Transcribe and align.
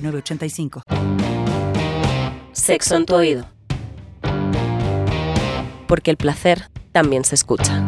985. 0.00 0.82
Sexo 2.52 2.96
en 2.96 3.06
tu 3.06 3.14
oído. 3.14 3.46
Porque 5.86 6.10
el 6.10 6.16
placer 6.16 6.70
también 6.92 7.24
se 7.24 7.34
escucha. 7.34 7.84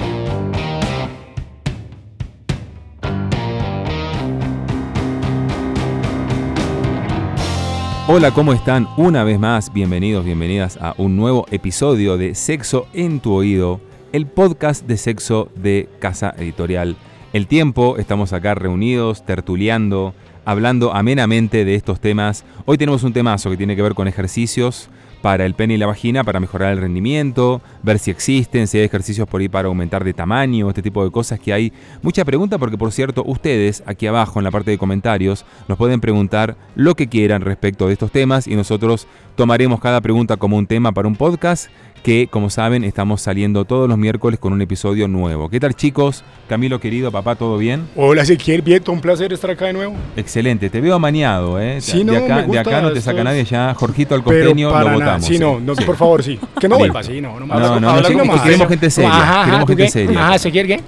Hola, 8.12 8.32
¿cómo 8.32 8.52
están? 8.52 8.88
Una 8.96 9.23
vez 9.23 9.38
más, 9.38 9.73
bienvenidos, 9.73 10.24
bienvenidas 10.24 10.77
a 10.80 10.95
un 10.98 11.16
nuevo 11.16 11.46
episodio 11.52 12.16
de 12.16 12.34
Sexo 12.34 12.88
en 12.92 13.20
tu 13.20 13.32
oído, 13.32 13.80
el 14.12 14.27
podcast 14.27 14.84
de 14.84 14.96
sexo 14.96 15.48
de 15.54 15.88
Casa 16.01 16.34
Editorial. 16.37 16.96
El 17.32 17.46
tiempo, 17.46 17.98
estamos 17.98 18.32
acá 18.32 18.56
reunidos, 18.56 19.24
tertuleando, 19.24 20.12
hablando 20.45 20.95
amenamente 20.95 21.65
de 21.65 21.75
estos 21.75 22.01
temas. 22.01 22.45
Hoy 22.67 22.79
tenemos 22.79 23.03
un 23.03 23.12
temazo 23.12 23.51
que 23.51 23.57
tiene 23.57 23.77
que 23.77 23.83
ver 23.83 23.95
con 23.95 24.09
ejercicios 24.09 24.89
para 25.23 25.45
el 25.45 25.55
pene 25.55 25.75
y 25.75 25.77
la 25.77 25.87
vagina 25.87 26.24
para 26.24 26.41
mejorar 26.41 26.73
el 26.73 26.80
rendimiento, 26.80 27.60
ver 27.82 27.99
si 27.99 28.10
existen, 28.10 28.66
si 28.66 28.79
hay 28.79 28.85
ejercicios 28.85 29.29
por 29.29 29.41
ahí 29.41 29.49
para 29.49 29.69
aumentar 29.69 30.05
de 30.05 30.15
tamaño, 30.15 30.69
este 30.69 30.82
tipo 30.82 31.05
de 31.05 31.10
cosas 31.10 31.38
que 31.38 31.52
hay. 31.52 31.73
Mucha 32.02 32.24
pregunta 32.24 32.59
porque 32.59 32.79
por 32.79 32.93
cierto 32.93 33.23
ustedes 33.27 33.82
aquí 33.87 34.07
abajo 34.07 34.41
en 34.41 34.45
la 34.45 34.51
parte 34.51 34.71
de 34.71 34.79
comentarios 34.79 35.45
nos 35.69 35.79
pueden 35.79 36.01
preguntar 36.01 36.57
lo 36.75 36.95
que 36.95 37.09
quieran 37.09 37.43
respecto 37.43 37.87
de 37.87 37.93
estos 37.93 38.10
temas 38.10 38.47
y 38.47 38.57
nosotros 38.57 39.07
tomaremos 39.37 39.80
cada 39.80 40.01
pregunta 40.01 40.37
como 40.37 40.57
un 40.57 40.66
tema 40.66 40.93
para 40.93 41.09
un 41.09 41.16
podcast 41.16 41.71
que, 42.02 42.29
como 42.29 42.48
saben, 42.48 42.82
estamos 42.84 43.20
saliendo 43.20 43.65
todos 43.66 43.88
los 43.88 43.98
miércoles 43.98 44.40
con 44.40 44.52
un 44.54 44.62
episodio 44.62 45.06
nuevo. 45.06 45.51
¿Qué 45.51 45.60
tal, 45.60 45.74
chicos? 45.74 46.24
Camilo, 46.48 46.80
querido, 46.80 47.12
papá, 47.12 47.34
¿todo 47.34 47.59
bien? 47.59 47.88
Hola, 47.95 48.23
Ezequiel, 48.23 48.62
bien, 48.62 48.82
un 48.88 49.01
placer 49.01 49.32
estar 49.32 49.51
acá 49.51 49.66
de 49.66 49.74
nuevo. 49.74 49.95
Excelente, 50.16 50.70
te 50.70 50.80
veo 50.80 50.95
amañado, 50.95 51.60
¿eh? 51.60 51.80
Sí, 51.80 52.02
no, 52.02 52.12
de, 52.12 52.18
acá, 52.24 52.37
me 52.37 52.42
gusta 52.45 52.52
de 52.62 52.68
acá 52.70 52.80
no 52.80 52.92
te 52.92 53.01
saca 53.02 53.23
nadie, 53.23 53.45
ya 53.45 53.74
Jorgito 53.74 54.15
al 54.15 54.23
costeño 54.23 54.70
lo 54.70 54.90
votamos. 54.92 55.26
Sí, 55.26 55.38
no, 55.38 55.60
no, 55.60 55.74
por 55.74 55.96
favor, 55.96 56.23
sí. 56.23 56.38
Que 56.59 56.68
no 56.68 56.79
vuelva, 56.79 57.02
sí, 57.02 57.20
no. 57.20 57.38
No, 57.38 57.46
No, 57.46 57.80
no, 57.80 58.01
no, 58.01 58.09
nomás. 58.10 58.37
que 58.38 58.45
queremos 58.45 58.68
gente 58.68 58.90
seria, 58.90 59.10
Ajá, 59.10 59.23
ajá, 59.32 59.45
queremos 59.45 59.66
¿tú 59.66 59.73
gente 59.73 59.82
qué? 59.85 59.90
seria. 59.90 60.20
Ajá, 60.24 60.35
Ezequiel, 60.37 60.66
¿qué? 60.66 60.80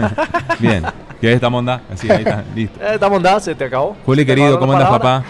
Bien, 0.60 0.82
¿qué 1.20 1.32
esta 1.32 1.48
monda? 1.48 1.82
Así, 1.90 2.10
ahí 2.10 2.18
está, 2.18 2.44
listo. 2.54 2.78
Eh, 2.82 2.90
Estamos 2.94 3.16
andando, 3.16 3.40
se 3.40 3.54
te 3.54 3.64
acabó. 3.64 3.96
Juli, 4.04 4.26
querido, 4.26 4.58
¿cómo 4.58 4.72
andas, 4.74 4.90
papá? 4.90 5.24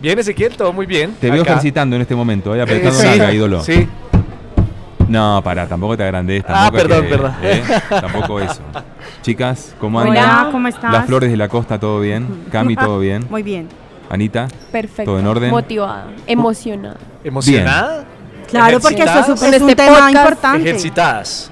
Bien, 0.00 0.18
Ezequiel, 0.18 0.56
todo 0.56 0.72
muy 0.72 0.86
bien. 0.86 1.12
Te 1.20 1.30
veo 1.30 1.42
Acá. 1.42 1.50
ejercitando 1.52 1.96
en 1.96 2.02
este 2.02 2.14
momento, 2.14 2.54
¿eh? 2.54 2.62
Apretando 2.62 3.02
la 3.02 3.34
ídolo. 3.34 3.62
Sí, 3.62 3.86
No, 5.10 5.40
para, 5.42 5.66
tampoco 5.66 5.96
te 5.96 6.04
agrandes. 6.04 6.44
Ah, 6.46 6.70
perdón, 6.72 7.02
que- 7.02 7.08
perdón. 7.08 7.34
¿eh? 7.42 7.62
Tampoco 7.88 8.38
eso. 8.40 8.60
Chicas, 9.22 9.74
¿cómo 9.80 9.98
andan? 10.00 10.16
Hola, 10.16 10.48
¿cómo 10.52 10.68
estás? 10.68 10.92
Las 10.92 11.06
flores 11.06 11.30
de 11.30 11.36
la 11.36 11.48
costa, 11.48 11.80
¿todo 11.80 11.98
bien? 12.00 12.44
Cami, 12.52 12.76
¿todo 12.76 12.98
bien? 13.00 13.26
Muy 13.28 13.42
bien. 13.42 13.68
Anita, 14.08 14.48
Perfecto. 14.72 15.10
¿todo 15.10 15.18
en 15.20 15.26
orden? 15.26 15.50
Motivada, 15.50 16.06
emocionada. 16.26 16.96
¿Emocionada? 17.24 18.04
Claro, 18.48 18.80
porque 18.80 19.02
esto 19.02 19.18
es, 19.34 19.42
un- 19.42 19.54
este 19.54 19.76
tema 19.76 19.92
podcast, 19.98 20.14
importante. 20.14 20.68
Ejercitadas. 20.68 21.50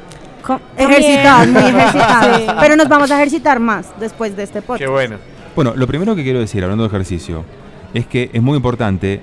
Ejercitadas, 0.77 1.49
muy 1.49 1.63
ejercitadas. 1.67 2.37
Sí. 2.37 2.47
Pero 2.61 2.77
nos 2.77 2.89
vamos 2.89 3.11
a 3.11 3.17
ejercitar 3.17 3.61
más 3.61 3.89
después 4.01 4.37
de 4.37 4.45
este 4.45 4.63
podcast. 4.63 4.81
Qué 4.81 4.89
bueno. 4.89 5.17
Bueno, 5.55 5.73
lo 5.77 5.87
primero 5.87 6.15
que 6.15 6.23
quiero 6.23 6.39
decir, 6.41 6.63
hablando 6.63 6.85
de 6.85 6.89
ejercicio, 6.89 7.45
es 7.93 8.07
que 8.07 8.31
es 8.33 8.43
muy 8.43 8.57
importante 8.57 9.21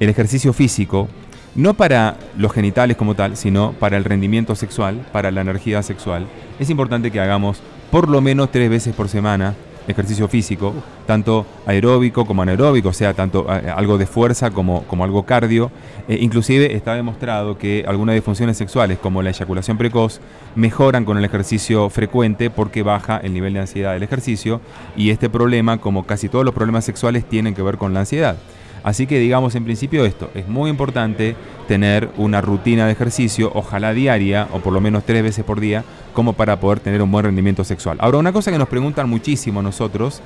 el 0.00 0.08
ejercicio 0.08 0.52
físico, 0.52 1.08
no 1.58 1.74
para 1.74 2.16
los 2.36 2.52
genitales 2.52 2.96
como 2.96 3.16
tal, 3.16 3.36
sino 3.36 3.72
para 3.72 3.96
el 3.96 4.04
rendimiento 4.04 4.54
sexual, 4.54 5.04
para 5.10 5.32
la 5.32 5.40
energía 5.40 5.82
sexual. 5.82 6.28
Es 6.60 6.70
importante 6.70 7.10
que 7.10 7.18
hagamos 7.18 7.58
por 7.90 8.08
lo 8.08 8.20
menos 8.20 8.52
tres 8.52 8.70
veces 8.70 8.94
por 8.94 9.08
semana 9.08 9.56
ejercicio 9.88 10.28
físico, 10.28 10.72
tanto 11.04 11.46
aeróbico 11.66 12.26
como 12.26 12.42
anaeróbico, 12.42 12.90
o 12.90 12.92
sea, 12.92 13.12
tanto 13.12 13.44
eh, 13.52 13.72
algo 13.74 13.98
de 13.98 14.06
fuerza 14.06 14.52
como, 14.52 14.84
como 14.84 15.02
algo 15.02 15.24
cardio. 15.24 15.72
Eh, 16.08 16.18
inclusive 16.20 16.76
está 16.76 16.94
demostrado 16.94 17.58
que 17.58 17.84
algunas 17.88 18.14
disfunciones 18.14 18.56
sexuales, 18.56 18.98
como 18.98 19.20
la 19.22 19.30
eyaculación 19.30 19.78
precoz, 19.78 20.20
mejoran 20.54 21.04
con 21.04 21.18
el 21.18 21.24
ejercicio 21.24 21.90
frecuente 21.90 22.50
porque 22.50 22.84
baja 22.84 23.16
el 23.16 23.32
nivel 23.32 23.54
de 23.54 23.60
ansiedad 23.60 23.94
del 23.94 24.04
ejercicio 24.04 24.60
y 24.96 25.10
este 25.10 25.28
problema, 25.28 25.78
como 25.78 26.06
casi 26.06 26.28
todos 26.28 26.44
los 26.44 26.54
problemas 26.54 26.84
sexuales, 26.84 27.24
tienen 27.24 27.54
que 27.54 27.62
ver 27.62 27.78
con 27.78 27.94
la 27.94 28.00
ansiedad. 28.00 28.36
Así 28.82 29.06
que 29.06 29.18
digamos 29.18 29.54
en 29.54 29.64
principio 29.64 30.04
esto, 30.04 30.30
es 30.34 30.48
muy 30.48 30.70
importante 30.70 31.36
tener 31.66 32.10
una 32.16 32.40
rutina 32.40 32.86
de 32.86 32.92
ejercicio, 32.92 33.50
ojalá 33.54 33.92
diaria 33.92 34.48
o 34.52 34.60
por 34.60 34.72
lo 34.72 34.80
menos 34.80 35.04
tres 35.04 35.22
veces 35.22 35.44
por 35.44 35.60
día, 35.60 35.84
como 36.12 36.32
para 36.32 36.58
poder 36.60 36.80
tener 36.80 37.02
un 37.02 37.10
buen 37.10 37.24
rendimiento 37.24 37.64
sexual. 37.64 37.98
Ahora, 38.00 38.18
una 38.18 38.32
cosa 38.32 38.50
que 38.50 38.58
nos 38.58 38.68
preguntan 38.68 39.08
muchísimo 39.08 39.62
nosotros, 39.62 40.22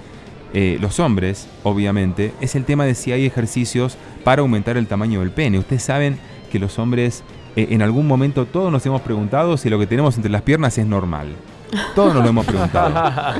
eh, 0.54 0.78
los 0.80 1.00
hombres, 1.00 1.48
obviamente, 1.62 2.32
es 2.40 2.54
el 2.54 2.64
tema 2.64 2.84
de 2.84 2.94
si 2.94 3.12
hay 3.12 3.24
ejercicios 3.24 3.96
para 4.22 4.42
aumentar 4.42 4.76
el 4.76 4.86
tamaño 4.86 5.20
del 5.20 5.30
pene. 5.30 5.58
Ustedes 5.58 5.82
saben 5.82 6.18
que 6.50 6.58
los 6.58 6.78
hombres, 6.78 7.22
eh, 7.56 7.68
en 7.70 7.82
algún 7.82 8.06
momento 8.06 8.44
todos 8.44 8.70
nos 8.70 8.84
hemos 8.84 9.00
preguntado 9.00 9.56
si 9.56 9.70
lo 9.70 9.78
que 9.78 9.86
tenemos 9.86 10.16
entre 10.16 10.30
las 10.30 10.42
piernas 10.42 10.76
es 10.76 10.86
normal. 10.86 11.28
Todos 11.94 12.14
nos 12.14 12.22
lo 12.22 12.30
hemos 12.30 12.46
preguntado. 12.46 12.90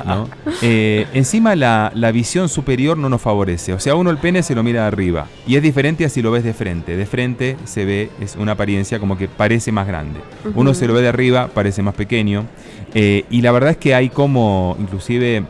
¿no? 0.04 0.28
Eh, 0.62 1.06
encima 1.12 1.54
la, 1.54 1.92
la 1.94 2.12
visión 2.12 2.48
superior 2.48 2.96
no 2.96 3.08
nos 3.08 3.20
favorece. 3.20 3.72
O 3.72 3.80
sea, 3.80 3.94
uno 3.94 4.10
el 4.10 4.18
pene 4.18 4.42
se 4.42 4.54
lo 4.54 4.62
mira 4.62 4.82
de 4.82 4.86
arriba. 4.86 5.26
Y 5.46 5.56
es 5.56 5.62
diferente 5.62 6.04
a 6.04 6.08
si 6.08 6.22
lo 6.22 6.30
ves 6.30 6.44
de 6.44 6.54
frente. 6.54 6.96
De 6.96 7.06
frente 7.06 7.56
se 7.64 7.84
ve, 7.84 8.10
es 8.20 8.36
una 8.36 8.52
apariencia 8.52 8.98
como 8.98 9.18
que 9.18 9.28
parece 9.28 9.72
más 9.72 9.86
grande. 9.86 10.20
Uno 10.54 10.74
se 10.74 10.86
lo 10.86 10.94
ve 10.94 11.02
de 11.02 11.08
arriba, 11.08 11.48
parece 11.52 11.82
más 11.82 11.94
pequeño. 11.94 12.46
Eh, 12.94 13.24
y 13.30 13.42
la 13.42 13.52
verdad 13.52 13.70
es 13.70 13.76
que 13.76 13.94
hay 13.94 14.08
como, 14.08 14.76
inclusive, 14.80 15.44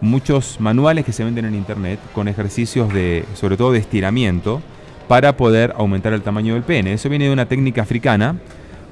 muchos 0.00 0.60
manuales 0.60 1.04
que 1.04 1.12
se 1.12 1.24
venden 1.24 1.46
en 1.46 1.54
internet 1.54 1.98
con 2.14 2.28
ejercicios 2.28 2.92
de, 2.92 3.24
sobre 3.34 3.56
todo 3.56 3.72
de 3.72 3.78
estiramiento, 3.78 4.62
para 5.08 5.36
poder 5.36 5.74
aumentar 5.76 6.12
el 6.12 6.22
tamaño 6.22 6.54
del 6.54 6.62
pene. 6.62 6.94
Eso 6.94 7.08
viene 7.08 7.26
de 7.26 7.32
una 7.32 7.46
técnica 7.46 7.82
africana 7.82 8.36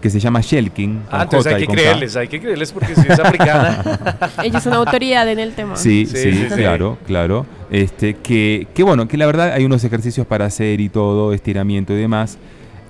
que 0.03 0.11
se 0.11 0.21
llama 0.21 0.41
Shelking. 0.43 1.05
Ah, 1.11 1.23
entonces 1.23 1.55
hay 1.55 1.63
que 1.63 1.67
K. 1.69 1.73
creerles, 1.73 2.17
hay 2.17 2.29
que 2.29 2.41
creerles 2.41 2.73
porque 2.73 2.95
si 2.95 3.07
es 3.09 3.19
africana. 3.19 4.29
Ellos 4.43 4.63
son 4.63 4.75
autoridad 4.75 5.27
en 5.31 5.39
el 5.39 5.55
tema. 5.55 5.77
Sí, 5.77 6.05
Sí, 6.05 6.17
sí, 6.17 6.33
sí, 6.33 6.47
sí. 6.51 6.55
claro, 6.57 6.99
claro. 7.07 7.47
Este, 7.71 8.15
que, 8.15 8.67
que 8.75 8.83
bueno, 8.83 9.09
que 9.09 9.17
la 9.17 9.25
verdad 9.27 9.53
hay 9.53 9.65
unos 9.65 9.85
ejercicios 9.85 10.27
para 10.27 10.45
hacer 10.45 10.81
y 10.81 10.89
todo, 10.91 11.33
estiramiento 11.33 11.93
y 11.95 11.97
demás. 11.97 12.37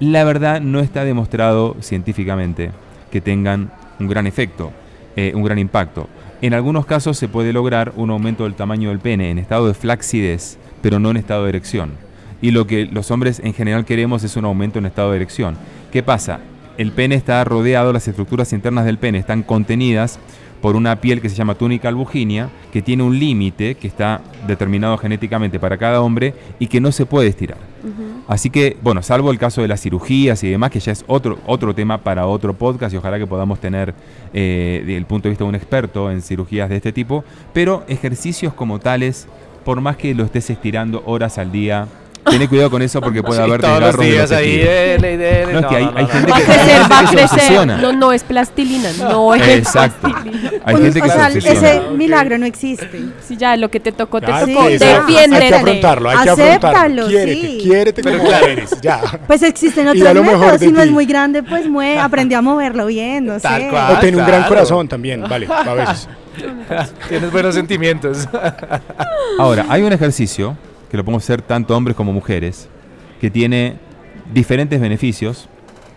La 0.01 0.25
verdad 0.25 0.61
no 0.61 0.81
está 0.81 1.05
demostrado 1.05 1.77
científicamente 1.81 2.71
que 3.13 3.21
tengan 3.21 3.71
un 4.01 4.09
gran 4.09 4.27
efecto, 4.27 4.73
eh, 5.15 5.33
un 5.35 5.45
gran 5.45 5.59
impacto. 5.59 6.09
En 6.41 6.55
algunos 6.55 6.87
casos 6.87 7.19
se 7.19 7.29
puede 7.29 7.53
lograr 7.53 7.93
un 7.95 8.11
aumento 8.11 8.45
del 8.45 8.55
tamaño 8.55 8.89
del 8.89 8.99
pene 8.99 9.31
en 9.31 9.39
estado 9.39 9.69
de 9.69 9.75
flacidez, 9.75 10.59
pero 10.81 10.99
no 10.99 11.11
en 11.11 11.19
estado 11.19 11.45
de 11.45 11.51
erección. 11.51 11.93
Y 12.41 12.51
lo 12.51 12.67
que 12.67 12.87
los 12.87 13.13
hombres 13.13 13.41
en 13.45 13.55
general 13.55 13.85
queremos 13.85 14.25
es 14.25 14.35
un 14.37 14.45
aumento 14.47 14.81
en 14.81 14.87
estado 14.87 15.11
de 15.11 15.17
erección. 15.17 15.57
¿Qué 15.93 16.03
pasa? 16.03 16.41
El 16.79 16.93
pene 16.93 17.15
está 17.15 17.43
rodeado, 17.45 17.93
las 17.93 18.09
estructuras 18.09 18.53
internas 18.53 18.85
del 18.85 18.99
pene 18.99 19.19
están 19.19 19.43
contenidas 19.43 20.19
por 20.63 20.77
una 20.77 21.01
piel 21.01 21.21
que 21.21 21.29
se 21.29 21.35
llama 21.35 21.57
túnica 21.57 21.89
albuginia, 21.89 22.49
que 22.73 22.81
tiene 22.81 23.03
un 23.03 23.19
límite 23.19 23.75
que 23.75 23.89
está 23.89 24.23
determinado 24.47 24.97
genéticamente 24.97 25.59
para 25.59 25.77
cada 25.77 26.01
hombre 26.01 26.35
y 26.61 26.69
que 26.69 26.81
no 26.81 26.93
se 26.93 27.05
puede 27.05 27.29
estirar. 27.29 27.59
Así 28.29 28.49
que, 28.49 28.77
bueno, 28.81 29.03
salvo 29.03 29.33
el 29.33 29.39
caso 29.39 29.61
de 29.61 29.69
las 29.69 29.81
cirugías 29.81 30.43
y 30.45 30.49
demás, 30.49 30.71
que 30.71 30.79
ya 30.79 30.93
es 30.93 31.05
otro, 31.09 31.39
otro 31.47 31.75
tema 31.75 31.99
para 31.99 32.27
otro 32.29 32.55
podcast 32.55 32.95
y 32.95 32.97
ojalá 32.97 33.19
que 33.19 33.27
podamos 33.27 33.59
tener 33.59 33.93
eh, 34.33 34.83
desde 34.87 34.97
el 34.97 35.05
punto 35.05 35.25
de 35.25 35.31
vista 35.31 35.45
de 35.45 35.49
un 35.49 35.57
experto 35.57 36.11
en 36.13 36.23
cirugías 36.23 36.69
de 36.71 36.77
este 36.77 36.93
tipo, 36.93 37.25
pero 37.53 37.85
ejercicios 37.89 38.55
como 38.55 38.79
tales, 38.79 39.27
por 39.65 39.81
más 39.81 39.97
que 39.97 40.15
lo 40.15 40.25
estés 40.25 40.49
estirando 40.49 41.03
horas 41.07 41.39
al 41.39 41.51
día, 41.51 41.89
Tené 42.25 42.49
cuidado 42.49 42.71
con 42.71 42.83
eso 42.83 43.01
porque 43.01 43.21
puede 43.23 43.43
Sí, 43.43 43.49
haber 43.49 43.61
todos 43.61 43.81
los 43.81 43.97
desgarros 43.97 44.07
de 44.07 44.13
días 44.13 44.31
los 44.31 44.39
ahí, 44.39 44.59
dele, 44.59 45.17
dele. 45.17 45.53
No, 45.55 45.59
es 45.61 45.67
que 45.67 45.77
hay- 45.77 45.91
hay 45.97 46.07
gente 46.07 46.31
Va 46.31 46.37
a 46.37 46.39
que- 46.39 46.45
crecer, 46.47 46.83
va 46.93 46.99
a 46.99 47.01
que 47.03 47.07
se 47.29 47.37
crecer. 47.37 47.67
No, 47.67 47.93
no 47.93 48.13
es 48.13 48.23
plastilina, 48.23 48.89
no 48.99 49.35
es 49.35 49.49
Exacto. 49.49 50.09
plastilina. 50.09 50.51
Hay 50.65 50.77
gente 50.77 51.01
que 51.01 51.09
o 51.09 51.11
se 51.11 51.17
sea, 51.19 51.27
obsesiona. 51.27 51.59
ese 51.69 51.81
milagro 51.97 52.39
no 52.39 52.47
existe. 52.47 53.01
Si 53.27 53.37
ya 53.37 53.57
lo 53.57 53.71
que 53.71 53.81
te 53.81 53.91
tocó, 53.91 54.21
te 54.21 54.27
Claro, 54.27 54.47
tocó. 54.47 54.67
sí, 54.69 54.79
Defiéndete. 54.79 55.43
Hay 55.45 55.49
que 55.51 55.55
afrontarlo, 55.57 56.11
hay 56.11 56.17
que 56.23 56.31
Acéptalo, 56.31 56.55
afrontarlo. 56.69 57.07
Quiérete, 57.09 57.41
sí. 57.41 57.59
quiérete 57.63 58.03
Pero 58.05 58.19
como 58.19 58.29
claro. 58.29 58.47
eres, 58.47 58.81
ya. 58.81 59.01
Pues 59.27 59.43
existen 59.43 59.87
Y 59.87 59.89
otros 59.91 60.05
da 60.05 60.15
lo 60.15 60.23
mejor 60.23 60.39
métodos. 60.39 60.61
Si 60.61 60.71
no 60.73 60.81
es 60.83 60.91
muy 60.93 61.07
grande, 61.07 61.43
pues 61.43 61.69
mueve, 61.69 61.99
aprende 61.99 62.37
a 62.37 62.43
moverlo 62.43 62.87
bien, 62.87 63.27
no 63.27 63.41
Tal 63.41 63.63
sé. 63.63 63.69
cual. 63.69 63.97
O 63.97 63.99
tiene 63.99 64.17
un 64.19 64.27
gran 64.27 64.45
corazón 64.45 64.87
también, 64.87 65.23
vale, 65.29 65.49
a 65.51 65.75
veces. 65.75 66.09
Tienes 67.09 67.33
buenos 67.33 67.55
sentimientos. 67.55 68.29
Ahora, 69.39 69.67
hay 69.69 69.83
un 69.83 69.93
ejercicio 69.93 70.57
que 70.93 70.97
lo 70.99 71.05
podemos 71.05 71.25
hacer 71.25 71.43
tanto 71.43 71.77
hombres 71.77 71.97
como 71.97 72.13
mujeres, 72.13 72.69
que 73.21 73.31
tiene 73.31 73.79
diferentes 74.33 74.81
beneficios 74.81 75.49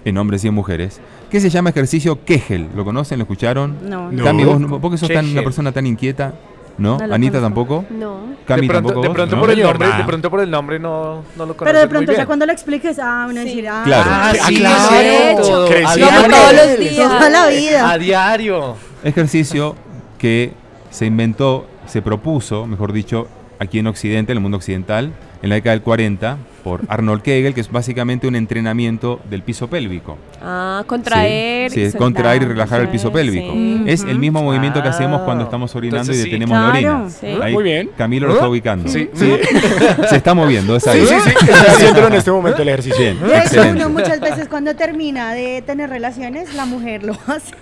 en 0.05 0.17
hombres 0.17 0.43
y 0.43 0.47
en 0.47 0.53
mujeres, 0.55 0.99
que 1.29 1.39
se 1.39 1.49
llama 1.49 1.69
ejercicio 1.71 2.23
Kegel. 2.25 2.69
¿Lo 2.75 2.83
conocen? 2.85 3.19
¿Lo 3.19 3.23
escucharon? 3.23 3.77
No, 3.89 4.11
No. 4.11 4.23
Cami, 4.23 4.45
vos, 4.45 4.59
vos 4.81 4.91
que 4.91 4.97
sos 4.97 5.09
tan, 5.09 5.29
una 5.29 5.43
persona 5.43 5.71
tan 5.71 5.85
inquieta, 5.85 6.33
¿no? 6.77 6.97
Anita 6.97 7.39
conozco. 7.39 7.41
tampoco. 7.41 7.85
No. 7.91 8.35
Cami 8.47 8.61
de 8.61 8.67
pronto, 8.67 8.89
tampoco. 8.89 9.01
de 9.01 9.07
vos, 9.09 9.15
pronto 9.15 9.35
¿no? 9.35 9.41
por 9.41 9.51
el 9.51 9.61
nombre, 9.61 9.87
de 9.87 10.03
pronto 10.05 10.29
por 10.31 10.39
el 10.41 10.49
nombre 10.51 10.79
no, 10.79 11.23
no 11.35 11.45
lo 11.45 11.57
Pero 11.57 11.79
de 11.79 11.87
pronto 11.87 12.13
ya 12.13 12.25
cuando 12.25 12.45
lo 12.45 12.51
expliques, 12.53 12.97
ah, 12.99 13.27
uno 13.29 13.41
Sí. 13.41 13.47
decir, 13.47 13.67
ah, 13.67 13.81
Claro. 13.83 14.09
Ah, 14.13 14.29
Ah, 14.31 14.47
sí, 14.47 14.55
claro. 14.55 15.41
todos 15.41 15.69
los 15.69 15.69
Toda 15.69 16.77
días. 16.77 17.31
la 17.31 17.47
vida. 17.47 17.91
A 17.91 17.97
diario. 17.97 18.75
Ejercicio 19.03 19.75
que 20.17 20.53
se 20.89 21.05
inventó, 21.05 21.67
se 21.85 22.01
propuso, 22.01 22.65
mejor 22.65 22.93
dicho, 22.93 23.27
aquí 23.59 23.79
en 23.79 23.87
Occidente, 23.87 24.31
en 24.31 24.37
el 24.37 24.41
mundo 24.41 24.57
occidental, 24.57 25.11
en 25.41 25.49
la 25.49 25.55
década 25.55 25.71
del 25.75 25.81
40, 25.83 26.37
por 26.63 26.81
Arnold 26.89 27.21
Kegel, 27.21 27.53
que 27.53 27.61
es 27.61 27.71
básicamente 27.71 28.27
un 28.27 28.35
entrenamiento 28.35 29.21
del 29.29 29.43
piso 29.43 29.67
pélvico. 29.69 30.17
Ah, 30.41 30.83
contraer. 30.87 31.71
Sí, 31.71 31.79
y 31.81 31.83
es 31.83 31.95
contraer 31.95 32.41
y 32.41 32.45
relajar 32.45 32.81
el 32.81 32.89
piso 32.89 33.11
pélvico. 33.11 33.53
sí. 33.53 33.83
Es 33.85 34.03
el 34.03 34.17
mismo 34.19 34.41
movimiento 34.41 34.81
que 34.81 34.89
hacemos 34.89 35.21
cuando 35.21 35.43
estamos 35.43 35.75
orinando 35.75 36.01
entonces 36.11 36.17
y 36.21 36.23
sí. 36.23 36.29
detenemos 36.29 36.57
la 36.57 36.71
Claro. 36.79 36.95
orina. 36.97 37.09
Sí. 37.09 37.27
Ahí 37.41 37.53
Muy 37.53 37.63
bien. 37.63 37.89
Camilo 37.97 38.27
lo 38.27 38.33
está 38.33 38.49
ubicando. 38.49 38.89
Sí. 38.89 39.09
Se 40.09 40.15
está 40.15 40.33
moviendo, 40.33 40.75
es 40.75 40.87
ahí. 40.87 41.01
Sí, 41.05 41.13
sí, 41.23 41.29
sí. 41.29 41.45
Está 41.51 41.71
haciéndolo 41.73 42.07
en 42.07 42.13
este 42.13 42.31
momento 42.31 42.61
el 42.61 42.67
ejercicio. 42.69 42.99
Bien, 42.99 43.19
De 43.27 43.37
hecho, 43.37 43.61
uno 43.71 43.89
muchas 43.89 44.19
veces 44.19 44.47
cuando 44.47 44.75
termina 44.75 45.33
de 45.33 45.61
tener 45.61 45.89
relaciones, 45.89 46.53
la 46.55 46.65
mujer 46.65 47.03
lo 47.03 47.13
hace, 47.27 47.53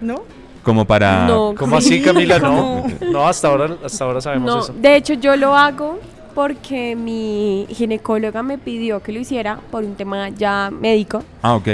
¿no? 0.00 0.22
Como 0.64 0.84
para... 0.86 1.26
No, 1.28 1.54
¿Cómo 1.56 1.76
así, 1.76 2.00
Camila? 2.02 2.38
No, 2.40 2.84
no 3.12 3.26
hasta 3.28 3.48
ahora, 3.48 3.76
hasta 3.84 4.04
ahora 4.04 4.20
sabemos 4.20 4.52
No, 4.52 4.60
eso. 4.62 4.72
de 4.72 4.96
hecho 4.96 5.14
yo 5.14 5.36
lo 5.36 5.54
hago 5.54 5.98
porque 6.34 6.96
mi 6.96 7.66
ginecóloga 7.70 8.42
me 8.42 8.58
pidió 8.58 9.00
que 9.00 9.12
lo 9.12 9.20
hiciera 9.20 9.60
por 9.70 9.84
un 9.84 9.94
tema 9.94 10.30
ya 10.30 10.70
médico, 10.72 11.22
Ah, 11.42 11.54
ok. 11.54 11.68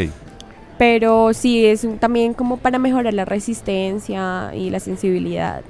pero 0.77 1.33
sí 1.33 1.65
es 1.65 1.85
un- 1.85 1.99
también 1.99 2.35
como 2.35 2.57
para 2.59 2.79
mejorar 2.79 3.15
la 3.15 3.25
resistencia 3.25 4.51
y 4.55 4.71
la 4.71 4.81
sensibilidad. 4.81 5.63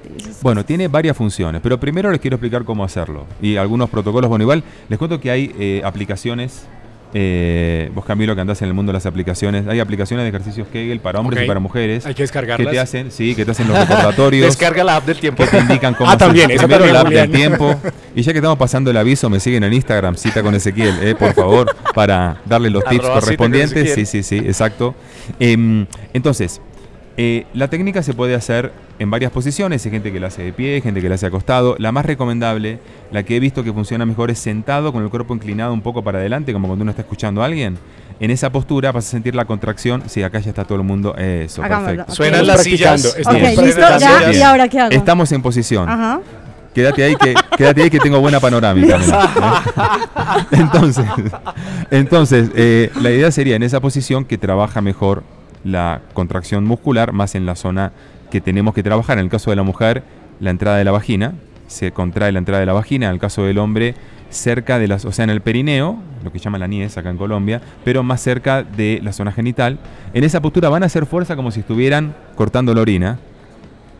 Bueno, 0.43 0.64
tiene 0.64 0.88
varias 0.88 1.16
funciones, 1.16 1.61
pero 1.62 1.78
primero 1.78 2.11
les 2.11 2.20
quiero 2.20 2.37
explicar 2.37 2.64
cómo 2.64 2.82
hacerlo. 2.84 3.26
Y 3.43 3.56
algunos 3.56 3.90
protocolos, 3.90 4.28
bueno, 4.28 4.43
igual 4.44 4.62
les 4.88 4.99
cuento 4.99 5.20
que 5.20 5.31
hay 5.31 5.55
eh, 5.58 5.82
aplicaciones, 5.84 6.66
eh, 7.15 7.91
vos 7.95 8.05
Camilo 8.05 8.35
que 8.35 8.41
andás 8.41 8.62
en 8.62 8.69
el 8.69 8.75
mundo 8.75 8.91
de 8.93 8.95
las 8.95 9.07
aplicaciones, 9.07 9.67
hay 9.67 9.81
aplicaciones 9.81 10.25
de 10.25 10.29
ejercicios 10.29 10.69
Kegel 10.69 11.01
para 11.01 11.21
hombres 11.21 11.45
y 11.45 11.47
para 11.47 11.61
mujeres. 11.61 12.07
Hay 12.07 12.12
que 12.12 12.19
Que 12.19 12.23
descargarlas. 12.23 12.71
te 12.71 12.79
hacen, 12.79 13.11
sí, 13.11 13.35
que 13.35 13.45
te 13.45 13.51
hacen 13.51 13.69
los 13.69 13.79
recordatorios. 13.89 14.47
Descarga 14.47 14.85
la 14.85 14.97
app 14.97 15.07
del 15.07 15.19
tiempo. 15.19 15.45
que 15.45 15.51
te 15.51 15.59
indican 15.59 15.95
cómo 15.95 16.09
Ah, 16.11 16.15
hacer 16.15 16.27
también, 16.29 16.51
esa 16.51 16.69
también, 16.69 16.93
la 16.93 17.01
app 17.01 17.09
del 17.09 17.31
tiempo. 17.31 17.81
Y 18.15 18.23
ya 18.23 18.33
que 18.33 18.39
estamos 18.39 18.59
pasando 18.59 18.91
el 18.91 18.97
aviso, 18.97 19.31
me 19.31 19.39
siguen 19.39 19.62
en 19.62 19.73
Instagram, 19.73 20.17
cita 20.17 20.43
con 20.43 20.53
Ezequiel, 20.55 20.97
eh, 21.01 21.15
por 21.15 21.33
favor, 21.33 21.75
para 21.95 22.39
darle 22.45 22.69
los 22.69 22.85
tips 22.91 23.05
Arroba 23.05 23.21
correspondientes. 23.21 23.95
Sí, 23.95 24.05
sí, 24.05 24.23
sí, 24.25 24.37
exacto. 24.39 24.97
Em, 25.39 25.87
entonces, 26.12 26.61
eh, 27.17 27.47
la 27.55 27.69
técnica 27.69 28.03
se 28.03 28.15
puede 28.15 28.35
hacer 28.35 28.73
en 28.99 29.11
varias 29.11 29.33
posiciones. 29.33 29.85
Hay 29.85 29.91
gente 29.91 30.12
que 30.12 30.21
la 30.21 30.29
hace 30.29 30.43
de 30.43 30.53
pie, 30.53 30.81
gente 30.81 31.01
que 31.01 31.09
la 31.09 31.17
hace 31.17 31.27
acostado. 31.27 31.77
La 31.79 31.93
más 31.93 32.07
recomendable, 32.07 32.79
la 33.11 33.23
que 33.23 33.37
he 33.37 33.41
visto 33.41 33.65
que 33.65 33.73
funciona 33.73 34.07
mejor, 34.07 34.31
es 34.31 34.39
sentado 34.39 34.93
con 34.93 35.03
el 35.03 35.11
cuerpo 35.11 35.35
inclinado 35.35 35.73
un 35.73 35.83
poco 35.83 36.03
para 36.03 36.19
adelante, 36.19 36.53
como 36.53 36.69
cuando 36.69 36.83
uno 36.83 36.91
está 36.91 37.03
escuchando 37.03 37.43
a 37.43 37.47
alguien. 37.47 37.79
En 38.21 38.31
esa 38.31 38.51
postura 38.51 38.93
vas 38.93 39.07
a 39.07 39.11
sentir 39.11 39.35
la 39.35 39.47
contracción. 39.47 40.03
Sí, 40.07 40.23
acá 40.23 40.41
ya 40.41 40.51
está 40.51 40.65
todo 40.65 40.79
el 40.79 40.85
mundo. 40.85 41.15
Eso, 41.17 41.62
Hagámoslo. 41.62 41.97
perfecto. 41.97 42.15
Suenan 42.15 42.41
Estamos 42.41 42.57
las 42.57 42.65
sillas. 42.65 43.17
listo, 43.62 43.99
ya. 43.99 44.33
¿y 44.33 44.43
ahora 44.43 44.69
qué 44.69 44.79
hago? 44.81 44.91
Estamos 44.91 45.33
en 45.33 45.43
posición. 45.43 45.89
Ajá. 45.89 46.21
Quédate 46.75 47.03
ahí 47.03 47.17
que 47.17 47.35
quédate 47.57 47.83
ahí 47.83 47.91
que 47.91 47.99
tengo 47.99 48.21
buena 48.21 48.39
panorámica. 48.39 48.97
¿eh? 48.97 50.47
Entonces, 50.53 51.05
entonces 51.91 52.51
eh, 52.55 52.91
la 53.01 53.11
idea 53.11 53.31
sería 53.31 53.57
en 53.57 53.62
esa 53.62 53.81
posición 53.81 54.25
que 54.25 54.39
trabaja 54.39 54.81
mejor 54.81 55.25
la 55.65 56.01
contracción 56.15 56.65
muscular 56.65 57.12
más 57.12 57.35
en 57.35 57.47
la 57.47 57.55
zona 57.57 57.93
que 58.31 58.41
tenemos 58.41 58.75
que 58.75 58.83
trabajar. 58.83 59.19
En 59.19 59.25
el 59.25 59.31
caso 59.31 59.51
de 59.51 59.57
la 59.57 59.62
mujer, 59.62 60.03
la 60.41 60.51
entrada 60.51 60.77
de 60.79 60.85
la 60.85 60.93
vagina 60.93 61.35
se 61.67 61.93
contrae 61.93 62.33
la 62.33 62.39
entrada 62.39 62.61
de 62.61 62.67
la 62.67 62.73
vagina. 62.73 63.07
En 63.09 63.12
el 63.15 63.19
caso 63.21 63.45
del 63.45 63.59
hombre, 63.59 63.95
cerca 64.31 64.79
de 64.79 64.89
las, 64.89 65.05
o 65.05 65.12
sea, 65.12 65.25
en 65.25 65.31
el 65.31 65.41
perineo, 65.41 65.99
lo 66.25 66.33
que 66.33 66.39
llaman 66.39 66.61
la 66.61 66.67
niez 66.69 66.97
acá 66.97 67.11
en 67.11 67.17
Colombia, 67.17 67.61
pero 67.85 68.03
más 68.03 68.21
cerca 68.21 68.62
de 68.62 69.01
la 69.03 69.12
zona 69.12 69.33
genital. 69.33 69.79
En 70.15 70.25
esa 70.25 70.41
postura 70.41 70.69
van 70.69 70.83
a 70.83 70.87
hacer 70.87 71.07
fuerza 71.07 71.37
como 71.37 71.51
si 71.51 71.61
estuvieran 71.61 72.15
cortando 72.37 72.75
la 72.75 72.81
orina. 72.81 73.19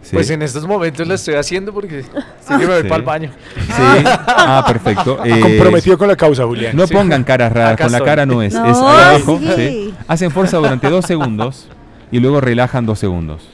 ¿sí? 0.03 0.11
Pues 0.15 0.31
en 0.31 0.43
estos 0.43 0.67
momentos 0.67 1.07
lo 1.07 1.15
estoy 1.15 1.35
haciendo 1.35 1.73
porque 1.75 2.03
sí 2.41 2.49
que 2.49 2.57
me 2.59 2.67
voy 2.67 2.83
Sí. 2.83 2.89
para 2.89 2.97
el 2.97 3.03
baño. 3.03 3.31
Sí. 3.55 3.83
Ah, 4.27 4.65
perfecto. 4.67 5.19
Eh, 5.25 5.41
Comprometido 5.41 5.99
con 5.99 6.09
la 6.09 6.17
causa, 6.17 6.45
Julián. 6.47 6.75
No 6.77 6.87
pongan 6.89 7.23
caras 7.25 7.53
raras, 7.53 7.73
Acá 7.75 7.85
con 7.85 7.93
la 7.93 7.99
estoy. 7.99 8.09
cara 8.11 8.27
no 8.27 8.43
es, 8.43 8.55
No, 8.55 8.67
es 8.71 8.77
abajo. 8.79 9.39
sí. 9.57 9.90
Hacen 10.11 10.31
fuerza 10.33 10.57
durante 10.57 10.91
dos 10.91 11.05
segundos 11.07 11.69
y 12.11 12.19
luego 12.19 12.41
relajan 12.41 12.85
dos 12.85 12.99
segundos. 12.99 13.49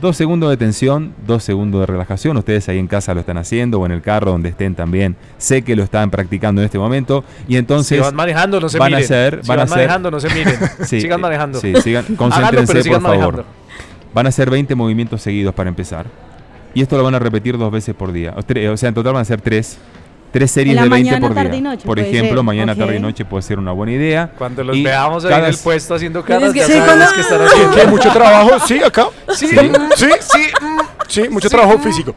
Dos 0.00 0.16
segundos 0.16 0.48
de 0.48 0.56
tensión, 0.56 1.12
dos 1.26 1.42
segundos 1.44 1.80
de 1.80 1.86
relajación. 1.86 2.36
Ustedes 2.38 2.66
ahí 2.70 2.78
en 2.78 2.86
casa 2.86 3.12
lo 3.12 3.20
están 3.20 3.36
haciendo 3.36 3.78
o 3.78 3.84
en 3.84 3.92
el 3.92 4.00
carro 4.00 4.30
donde 4.30 4.48
estén 4.48 4.74
también. 4.74 5.16
Sé 5.36 5.62
que 5.62 5.76
lo 5.76 5.82
están 5.82 6.10
practicando 6.10 6.62
en 6.62 6.64
este 6.66 6.78
momento 6.78 7.24
y 7.46 7.56
entonces 7.56 7.98
si 7.98 8.02
van 8.02 8.14
manejando, 8.14 8.58
no 8.58 8.68
se 8.70 8.78
van 8.78 8.94
a 8.94 8.96
miren. 8.96 9.04
hacer- 9.04 9.40
si 9.42 9.48
van 9.48 9.56
van, 9.56 9.58
a 9.58 9.62
hacer- 9.64 9.76
manejando, 9.76 10.10
no 10.10 10.20
se 10.20 10.28
miren. 10.34 10.54
Sí, 10.86 11.00
sigan 11.02 11.18
eh, 11.18 11.22
manejando. 11.22 11.60
Sí, 11.60 11.74
sigan, 11.82 12.04
concéntrense 12.16 12.82
por 12.90 13.02
favor. 13.02 13.44
Van 14.14 14.24
a 14.24 14.28
hacer 14.30 14.48
20 14.48 14.74
movimientos 14.74 15.20
seguidos 15.20 15.52
para 15.54 15.68
empezar. 15.68 16.06
Y 16.72 16.80
esto 16.80 16.96
lo 16.96 17.02
van 17.04 17.16
a 17.16 17.18
repetir 17.18 17.58
dos 17.58 17.70
veces 17.70 17.94
por 17.94 18.12
día. 18.12 18.34
O, 18.36 18.72
o 18.72 18.76
sea, 18.78 18.88
en 18.88 18.94
total 18.94 19.12
van 19.12 19.22
a 19.22 19.24
ser 19.26 19.40
tres, 19.42 19.78
tres 20.30 20.50
series 20.50 20.76
de 20.76 20.88
20 20.88 21.10
mañana, 21.10 21.26
por 21.26 21.34
día. 21.34 21.42
tarde 21.44 21.56
y 21.56 21.60
noche, 21.60 21.86
por 21.86 21.98
ejemplo, 21.98 22.36
ser. 22.36 22.42
mañana, 22.44 22.74
tarde 22.74 22.96
y 22.96 23.00
noche 23.00 23.24
puede 23.24 23.42
ser 23.42 23.58
una 23.58 23.72
buena 23.72 23.92
idea. 23.92 24.30
Cuando 24.36 24.62
los 24.64 24.76
Y 24.76 24.82
veamos 24.84 25.24
ahí 25.24 25.30
cada 25.30 25.48
en 25.48 25.54
el 25.54 25.58
puesto 25.60 25.94
haciendo 25.94 26.24
caras, 26.24 26.52
que- 26.52 26.58
ya 26.60 26.66
Sí, 26.66 26.72
sabemos 26.72 26.88
cuando- 26.96 27.14
qué 27.14 27.20
están 27.20 27.38
¿Tiene 27.38 27.50
haciendo. 27.52 27.74
tiene 27.74 27.90
mucho 27.90 28.10
trabajo? 28.12 28.50
Sí, 28.66 28.80
acá. 28.82 29.06
Sí, 29.34 29.46
Sí. 29.48 29.56
Sí, 29.96 30.06
sí. 30.20 30.40
Sí, 31.08 31.28
mucho 31.30 31.48
trabajo 31.48 31.78
físico. 31.78 32.14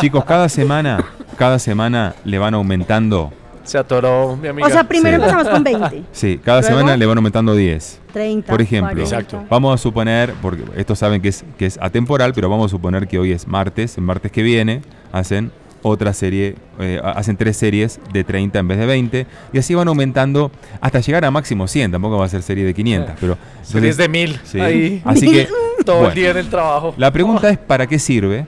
Chicos, 0.00 0.24
cada 0.24 0.48
semana, 0.48 1.04
cada 1.36 1.58
semana 1.58 2.14
le 2.24 2.38
van 2.38 2.54
aumentando. 2.54 3.32
Se 3.64 3.76
atoró 3.76 4.34
mi 4.34 4.48
amiga. 4.48 4.66
O 4.66 4.70
sea, 4.70 4.82
primero 4.84 5.18
Sí. 5.18 5.22
empezamos 5.22 5.48
con 5.48 5.62
20, 5.62 6.02
Sí, 6.10 6.40
cada 6.42 6.62
Luego- 6.62 6.78
semana 6.78 6.96
le 6.96 7.04
van 7.04 7.18
aumentando 7.18 7.54
10. 7.54 8.00
30, 8.14 8.50
Por 8.50 8.62
ejemplo, 8.62 8.94
40. 8.94 9.14
Exacto. 9.16 9.44
vamos 9.50 9.74
a 9.74 9.76
suponer, 9.76 10.32
porque 10.40 10.64
estos 10.76 10.98
saben 10.98 11.20
que 11.20 11.28
es, 11.28 11.44
que 11.58 11.66
es 11.66 11.78
atemporal, 11.82 12.32
pero 12.32 12.48
vamos 12.48 12.66
a 12.66 12.68
suponer 12.70 13.06
que 13.06 13.18
hoy 13.18 13.32
es 13.32 13.46
martes, 13.46 13.98
el 13.98 14.04
martes 14.04 14.32
que 14.32 14.42
viene 14.42 14.80
hacen 15.12 15.52
otra 15.82 16.12
serie, 16.12 16.56
eh, 16.80 17.00
ha- 17.02 17.12
hacen 17.12 17.36
tres 17.36 17.56
series 17.56 18.00
de 18.12 18.24
30 18.24 18.58
en 18.58 18.68
vez 18.68 18.78
de 18.78 18.86
20, 18.86 19.26
y 19.52 19.58
así 19.58 19.74
van 19.74 19.88
aumentando 19.88 20.50
hasta 20.80 21.00
llegar 21.00 21.24
a 21.24 21.30
máximo 21.30 21.66
100, 21.68 21.92
tampoco 21.92 22.18
va 22.18 22.24
a 22.24 22.28
ser 22.28 22.42
serie 22.42 22.64
de 22.64 22.74
500, 22.74 23.14
pero... 23.20 23.36
Series 23.62 23.96
de 23.96 24.08
mil. 24.08 24.40
Sí. 24.44 24.60
Ahí. 24.60 25.02
Así 25.04 25.30
que, 25.30 25.48
Todo 25.84 25.96
bueno. 25.96 26.08
el 26.10 26.14
día 26.14 26.30
en 26.30 26.36
el 26.38 26.48
trabajo. 26.48 26.94
La 26.96 27.10
pregunta 27.12 27.48
es 27.50 27.58
¿para 27.58 27.86
qué 27.86 27.98
sirve? 27.98 28.46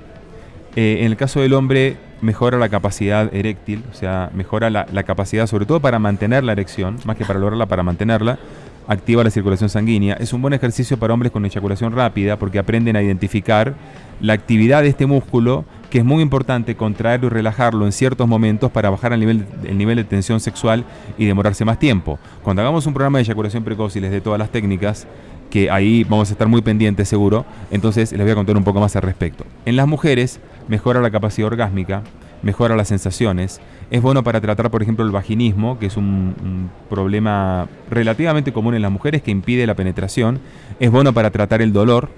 Eh, 0.76 0.99
en 1.00 1.07
el 1.07 1.16
caso 1.16 1.40
del 1.40 1.52
hombre 1.54 1.97
mejora 2.21 2.59
la 2.59 2.69
capacidad 2.69 3.33
eréctil, 3.35 3.83
o 3.90 3.95
sea, 3.95 4.31
mejora 4.35 4.69
la, 4.71 4.87
la 4.93 5.02
capacidad 5.04 5.47
sobre 5.47 5.64
todo 5.66 5.81
para 5.81 5.99
mantener 5.99 6.45
la 6.45 6.52
erección, 6.52 6.97
más 7.04 7.16
que 7.16 7.25
para 7.25 7.38
lograrla, 7.38 7.66
para 7.66 7.83
mantenerla, 7.83 8.38
activa 8.87 9.25
la 9.25 9.31
circulación 9.31 9.71
sanguínea. 9.71 10.14
Es 10.21 10.33
un 10.33 10.43
buen 10.43 10.52
ejercicio 10.52 10.99
para 10.99 11.14
hombres 11.14 11.33
con 11.33 11.45
eyaculación 11.45 11.93
rápida 11.95 12.37
porque 12.37 12.59
aprenden 12.59 12.97
a 12.97 13.02
identificar 13.02 13.75
la 14.21 14.33
actividad 14.35 14.83
de 14.83 14.88
este 14.88 15.07
músculo, 15.07 15.64
que 15.90 15.99
es 15.99 16.04
muy 16.04 16.23
importante 16.23 16.76
contraerlo 16.76 17.26
y 17.26 17.30
relajarlo 17.30 17.85
en 17.85 17.92
ciertos 17.92 18.26
momentos 18.26 18.70
para 18.70 18.88
bajar 18.90 19.12
el 19.12 19.20
nivel, 19.20 19.44
el 19.64 19.76
nivel 19.76 19.97
de 19.97 20.04
tensión 20.04 20.40
sexual 20.40 20.85
y 21.18 21.26
demorarse 21.26 21.64
más 21.64 21.78
tiempo. 21.78 22.18
Cuando 22.42 22.62
hagamos 22.62 22.87
un 22.87 22.94
programa 22.94 23.18
de 23.18 23.25
eyaculación 23.25 23.64
precoz 23.64 23.97
y 23.97 24.00
les 24.00 24.12
dé 24.12 24.20
todas 24.20 24.38
las 24.38 24.50
técnicas, 24.50 25.06
que 25.50 25.68
ahí 25.68 26.04
vamos 26.04 26.30
a 26.30 26.32
estar 26.32 26.47
muy 26.47 26.62
pendientes 26.62 27.09
seguro, 27.09 27.44
entonces 27.73 28.12
les 28.12 28.23
voy 28.23 28.30
a 28.30 28.35
contar 28.37 28.56
un 28.56 28.62
poco 28.62 28.80
más 28.80 28.94
al 28.94 29.02
respecto. 29.02 29.44
En 29.66 29.75
las 29.75 29.88
mujeres 29.88 30.40
mejora 30.68 31.00
la 31.00 31.11
capacidad 31.11 31.49
orgásmica, 31.49 32.02
mejora 32.42 32.76
las 32.76 32.87
sensaciones, 32.87 33.61
es 33.90 34.00
bueno 34.00 34.23
para 34.23 34.40
tratar 34.40 34.70
por 34.70 34.82
ejemplo 34.82 35.04
el 35.04 35.11
vaginismo, 35.11 35.80
que 35.80 35.87
es 35.87 35.97
un, 35.97 36.37
un 36.40 36.70
problema 36.88 37.66
relativamente 37.90 38.52
común 38.52 38.76
en 38.76 38.82
las 38.82 38.92
mujeres 38.92 39.23
que 39.23 39.32
impide 39.32 39.66
la 39.66 39.75
penetración, 39.75 40.38
es 40.78 40.90
bueno 40.90 41.12
para 41.12 41.32
tratar 41.32 41.61
el 41.62 41.73
dolor 41.73 42.09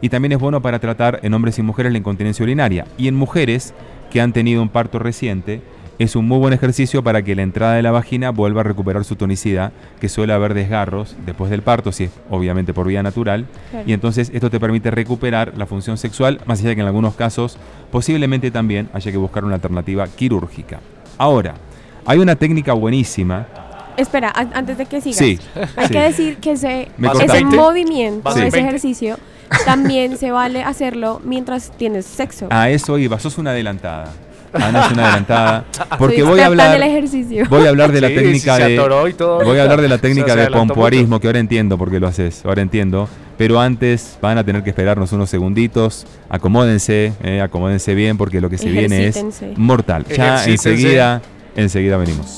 y 0.00 0.08
también 0.08 0.32
es 0.32 0.38
bueno 0.38 0.62
para 0.62 0.78
tratar 0.78 1.20
en 1.22 1.34
hombres 1.34 1.58
y 1.58 1.62
mujeres 1.62 1.92
la 1.92 1.98
incontinencia 1.98 2.42
urinaria. 2.42 2.86
Y 2.98 3.08
en 3.08 3.14
mujeres 3.14 3.74
que 4.10 4.20
han 4.20 4.32
tenido 4.32 4.62
un 4.62 4.68
parto 4.68 4.98
reciente, 4.98 5.62
es 6.00 6.16
un 6.16 6.26
muy 6.26 6.38
buen 6.38 6.54
ejercicio 6.54 7.04
para 7.04 7.20
que 7.20 7.34
la 7.34 7.42
entrada 7.42 7.74
de 7.74 7.82
la 7.82 7.90
vagina 7.90 8.30
vuelva 8.30 8.62
a 8.62 8.64
recuperar 8.64 9.04
su 9.04 9.16
tonicidad, 9.16 9.72
que 10.00 10.08
suele 10.08 10.32
haber 10.32 10.54
desgarros 10.54 11.14
después 11.26 11.50
del 11.50 11.60
parto, 11.60 11.92
si 11.92 12.04
es 12.04 12.10
obviamente 12.30 12.72
por 12.72 12.86
vía 12.86 13.02
natural. 13.02 13.46
Claro. 13.70 13.84
Y 13.86 13.92
entonces 13.92 14.30
esto 14.32 14.48
te 14.48 14.58
permite 14.58 14.90
recuperar 14.90 15.52
la 15.58 15.66
función 15.66 15.98
sexual, 15.98 16.40
más 16.46 16.60
allá 16.60 16.70
de 16.70 16.76
que 16.76 16.80
en 16.80 16.86
algunos 16.86 17.16
casos 17.16 17.58
posiblemente 17.90 18.50
también 18.50 18.88
haya 18.94 19.12
que 19.12 19.18
buscar 19.18 19.44
una 19.44 19.56
alternativa 19.56 20.08
quirúrgica. 20.08 20.80
Ahora, 21.18 21.54
hay 22.06 22.18
una 22.18 22.34
técnica 22.34 22.72
buenísima. 22.72 23.46
Espera, 23.96 24.30
an- 24.34 24.50
antes 24.54 24.78
de 24.78 24.86
que 24.86 25.00
sigas. 25.00 25.18
Sí. 25.18 25.38
Hay 25.76 25.86
sí. 25.86 25.92
que 25.92 26.00
decir 26.00 26.36
que 26.38 26.52
ese, 26.52 26.88
movimiento, 27.44 28.30
Sí. 28.32 28.40
ese 28.42 28.60
ejercicio, 28.60 29.18
también 29.64 30.16
se 30.16 30.30
vale 30.30 30.62
hacerlo 30.62 31.20
mientras 31.24 31.72
tienes 31.76 32.06
sexo. 32.06 32.46
A 32.50 32.70
eso 32.70 32.98
iba, 32.98 33.18
sos 33.18 33.38
una 33.38 33.50
adelantada. 33.50 34.12
Ana 34.52 34.86
es 34.86 34.92
una 34.92 35.04
adelantada. 35.06 35.64
Porque 35.98 36.22
voy 36.24 36.40
a 36.40 36.46
hablar. 36.46 36.82
ejercicio. 36.82 37.46
Voy 37.48 37.66
a 37.66 37.68
hablar 37.68 37.92
de 37.92 38.00
la 38.00 38.08
Sí, 38.08 38.14
técnica 38.16 38.58
de. 38.58 38.76
atoró 38.76 39.06
y 39.06 39.12
todo 39.12 39.44
Voy 39.44 39.58
a 39.58 39.62
hablar 39.62 39.80
de 39.80 39.88
la 39.88 39.94
O 39.94 39.98
sea, 39.98 40.02
técnica 40.08 40.32
se 40.34 40.40
de 40.40 40.46
pompoarismo, 40.50 41.20
que 41.20 41.28
ahora 41.28 41.38
entiendo 41.38 41.78
por 41.78 41.88
qué 41.90 42.00
lo 42.00 42.08
haces, 42.08 42.44
ahora 42.44 42.60
entiendo. 42.62 43.08
Pero 43.38 43.60
antes 43.60 44.18
van 44.20 44.38
a 44.38 44.44
tener 44.44 44.62
que 44.64 44.70
esperarnos 44.70 45.12
unos 45.12 45.30
segunditos. 45.30 46.04
Acomódense, 46.28 47.12
eh, 47.22 47.40
acomódense 47.40 47.94
bien, 47.94 48.18
porque 48.18 48.40
lo 48.40 48.50
que 48.50 48.58
se 48.58 48.68
viene 48.70 49.06
es 49.06 49.24
mortal. 49.56 50.04
Ya 50.06 50.44
enseguida, 50.44 51.22
enseguida 51.54 51.96
venimos. 51.96 52.36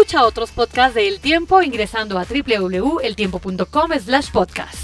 Escucha 0.00 0.24
otros 0.24 0.52
podcasts 0.52 0.94
de 0.94 1.08
El 1.08 1.18
Tiempo 1.18 1.60
ingresando 1.60 2.20
a 2.20 2.24
www.eltiempo.com 2.24 3.90
slash 3.98 4.30
podcast. 4.30 4.76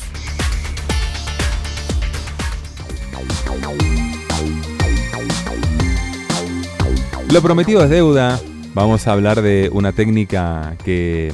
Lo 7.30 7.40
prometido 7.42 7.85
es 7.85 7.90
deuda. 7.90 8.40
Vamos 8.75 9.06
a 9.06 9.12
hablar 9.12 9.40
de 9.40 9.71
una 9.73 9.92
técnica 9.92 10.76
que, 10.85 11.33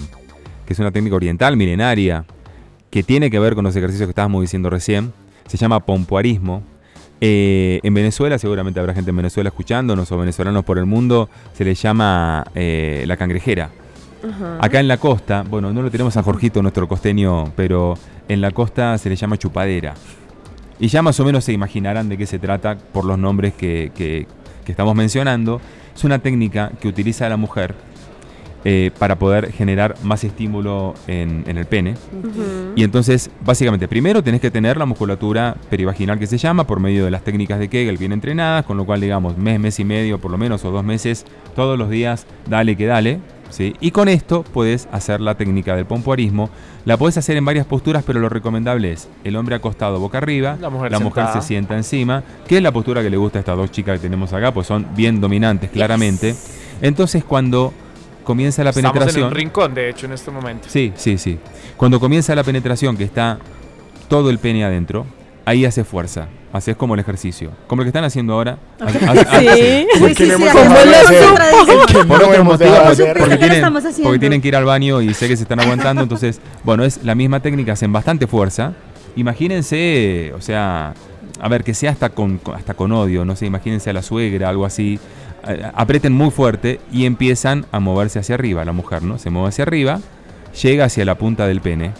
que 0.66 0.72
es 0.74 0.78
una 0.78 0.92
técnica 0.92 1.16
oriental, 1.16 1.56
milenaria, 1.56 2.26
que 2.90 3.02
tiene 3.02 3.30
que 3.30 3.38
ver 3.38 3.54
con 3.54 3.64
los 3.64 3.74
ejercicios 3.74 4.06
que 4.06 4.10
estábamos 4.10 4.42
diciendo 4.42 4.68
recién. 4.68 5.14
Se 5.46 5.56
llama 5.56 5.80
pompoarismo. 5.80 6.62
Eh, 7.20 7.80
en 7.82 7.92
Venezuela, 7.94 8.38
seguramente 8.38 8.80
habrá 8.80 8.94
gente 8.94 9.10
en 9.10 9.16
Venezuela 9.16 9.48
escuchándonos 9.48 10.10
o 10.10 10.16
venezolanos 10.18 10.64
por 10.64 10.78
el 10.78 10.86
mundo, 10.86 11.28
se 11.52 11.64
le 11.64 11.74
llama 11.74 12.44
eh, 12.54 13.04
la 13.06 13.16
cangrejera. 13.16 13.70
Acá 14.60 14.80
en 14.80 14.88
la 14.88 14.98
costa, 14.98 15.44
bueno, 15.48 15.72
no 15.72 15.80
lo 15.82 15.90
tenemos 15.90 16.16
a 16.16 16.22
Jorgito, 16.22 16.60
nuestro 16.60 16.86
costeño, 16.86 17.52
pero 17.56 17.94
en 18.28 18.40
la 18.42 18.50
costa 18.50 18.96
se 18.98 19.08
le 19.08 19.16
llama 19.16 19.38
chupadera. 19.38 19.94
Y 20.78 20.88
ya 20.88 21.00
más 21.02 21.18
o 21.20 21.24
menos 21.24 21.44
se 21.44 21.52
imaginarán 21.52 22.08
de 22.08 22.16
qué 22.18 22.26
se 22.26 22.38
trata 22.38 22.76
por 22.76 23.04
los 23.04 23.18
nombres 23.18 23.54
que, 23.54 23.92
que- 23.94 24.26
que 24.64 24.72
estamos 24.72 24.94
mencionando. 24.94 25.60
Es 25.94 26.04
una 26.04 26.18
técnica 26.18 26.70
que 26.80 26.88
utiliza 26.88 27.28
la 27.30 27.36
mujer 27.38 27.74
eh, 28.64 28.90
para 28.98 29.18
poder 29.18 29.52
generar 29.52 29.94
más 30.02 30.22
estímulo 30.24 30.94
en, 31.06 31.44
en 31.46 31.56
el 31.56 31.64
pene. 31.66 31.94
Y 32.76 32.84
entonces, 32.84 33.30
básicamente, 33.44 33.88
primero 33.88 34.22
tenés 34.22 34.40
que 34.40 34.50
tener 34.50 34.76
la 34.76 34.86
musculatura 34.86 35.56
perivaginal 35.70 36.18
que 36.18 36.26
se 36.26 36.38
llama 36.38 36.66
por 36.66 36.78
medio 36.80 37.04
de 37.04 37.10
las 37.10 37.22
técnicas 37.22 37.58
de 37.58 37.68
Kegel 37.68 37.96
bien 37.96 38.12
entrenadas, 38.12 38.64
con 38.66 38.76
lo 38.76 38.84
cual, 38.84 39.00
digamos, 39.00 39.38
mes, 39.38 39.58
mes 39.58 39.80
y 39.80 39.84
medio 39.84 40.18
por 40.18 40.30
lo 40.30 40.38
menos, 40.38 40.64
o 40.64 40.70
dos 40.70 40.84
meses, 40.84 41.24
todos 41.54 41.78
los 41.78 41.88
días, 41.90 42.26
dale 42.48 42.76
que 42.76 42.86
dale. 42.86 43.20
¿sí? 43.48 43.74
Y 43.80 43.90
con 43.90 44.08
esto 44.08 44.44
puedes 44.44 44.88
hacer 44.92 45.20
la 45.20 45.36
técnica 45.36 45.74
del 45.74 45.86
pompoarismo. 45.86 46.50
La 46.84 46.96
podés 46.96 47.16
hacer 47.18 47.36
en 47.36 47.44
varias 47.44 47.66
posturas, 47.66 48.04
pero 48.06 48.20
lo 48.20 48.28
recomendable 48.28 48.92
es 48.92 49.08
el 49.24 49.36
hombre 49.36 49.54
acostado 49.56 49.98
boca 50.00 50.18
arriba, 50.18 50.56
La 50.60 50.70
mujer 50.70 50.92
se 50.92 50.98
sentada. 50.98 51.40
sienta 51.40 51.76
encima, 51.76 52.22
que 52.46 52.58
es 52.58 52.62
la 52.62 52.72
postura 52.72 53.02
que 53.02 53.10
le 53.10 53.16
gusta 53.16 53.38
a 53.38 53.40
estas 53.40 53.56
dos 53.56 53.70
chicas 53.70 53.98
que 53.98 54.02
tenemos 54.02 54.32
acá, 54.32 54.52
pues 54.52 54.66
son 54.66 54.86
bien 54.94 55.20
dominantes, 55.20 55.70
claramente. 55.70 56.34
Entonces, 56.80 57.24
cuando 57.24 57.74
comienza 58.30 58.62
la 58.62 58.70
Estamos 58.70 58.92
penetración... 58.92 59.22
en 59.24 59.28
un 59.28 59.34
rincón, 59.34 59.74
de 59.74 59.90
hecho, 59.90 60.06
en 60.06 60.12
este 60.12 60.30
momento. 60.30 60.68
Sí, 60.70 60.92
sí, 60.96 61.18
sí. 61.18 61.38
Cuando 61.76 61.98
comienza 61.98 62.34
la 62.34 62.44
penetración, 62.44 62.96
que 62.96 63.04
está 63.04 63.38
todo 64.08 64.30
el 64.30 64.38
pene 64.38 64.64
adentro, 64.64 65.04
ahí 65.44 65.64
hace 65.64 65.82
fuerza. 65.84 66.28
Haces 66.52 66.74
como 66.76 66.94
el 66.94 67.00
ejercicio. 67.00 67.50
Como 67.68 67.82
el 67.82 67.86
que 67.86 67.90
están 67.90 68.04
haciendo 68.04 68.32
ahora. 68.34 68.58
Hace- 68.80 68.98
hace- 69.08 69.20
hace- 69.20 69.86
Sí. 69.94 70.14
Sí, 70.14 70.14
sí, 70.14 70.30
sí, 70.30 70.42
Por 72.06 72.58
dejado 72.58 72.94
de 72.94 73.14
porque, 73.14 73.36
tienen, 73.36 73.52
estamos 73.52 73.84
porque 74.02 74.18
tienen 74.18 74.40
que 74.40 74.48
ir 74.48 74.56
al 74.56 74.64
baño 74.64 75.00
y 75.00 75.14
sé 75.14 75.28
que 75.28 75.36
se 75.36 75.42
están 75.44 75.60
aguantando. 75.60 76.02
Entonces, 76.02 76.40
bueno, 76.64 76.84
es 76.84 77.04
la 77.04 77.14
misma 77.14 77.40
técnica, 77.40 77.72
hacen 77.72 77.92
bastante 77.92 78.26
fuerza. 78.26 78.72
Imagínense, 79.16 80.32
o 80.36 80.40
sea, 80.40 80.94
a 81.40 81.48
ver, 81.48 81.64
que 81.64 81.72
sea 81.74 81.90
hasta 81.92 82.10
con, 82.10 82.38
con- 82.38 82.54
hasta 82.56 82.74
con 82.74 82.92
odio, 82.92 83.24
no 83.24 83.34
sé, 83.36 83.46
imagínense 83.46 83.90
a 83.90 83.92
la 83.92 84.02
suegra, 84.02 84.48
algo 84.48 84.66
así. 84.66 84.98
Aprieten 85.74 86.12
muy 86.12 86.30
fuerte 86.30 86.80
y 86.92 87.06
empiezan 87.06 87.66
a 87.72 87.80
moverse 87.80 88.18
hacia 88.18 88.34
arriba, 88.34 88.64
la 88.64 88.72
mujer, 88.72 89.02
¿no? 89.02 89.18
Se 89.18 89.30
mueve 89.30 89.48
hacia 89.48 89.62
arriba, 89.62 90.00
llega 90.62 90.84
hacia 90.84 91.04
la 91.04 91.16
punta 91.16 91.46
del 91.46 91.60
pene. 91.60 91.92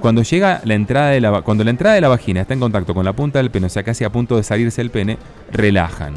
Cuando 0.00 0.22
llega 0.22 0.60
la 0.64 0.74
entrada 0.74 1.10
de 1.10 1.20
la 1.20 1.42
cuando 1.42 1.64
la 1.64 1.70
entrada 1.70 1.94
de 1.94 2.00
la 2.00 2.08
vagina 2.08 2.42
está 2.42 2.54
en 2.54 2.60
contacto 2.60 2.94
con 2.94 3.04
la 3.04 3.12
punta 3.12 3.38
del 3.38 3.50
pene, 3.50 3.66
o 3.66 3.70
sea, 3.70 3.82
casi 3.82 4.04
a 4.04 4.10
punto 4.10 4.36
de 4.36 4.42
salirse 4.42 4.80
el 4.80 4.90
pene, 4.90 5.18
relajan. 5.52 6.14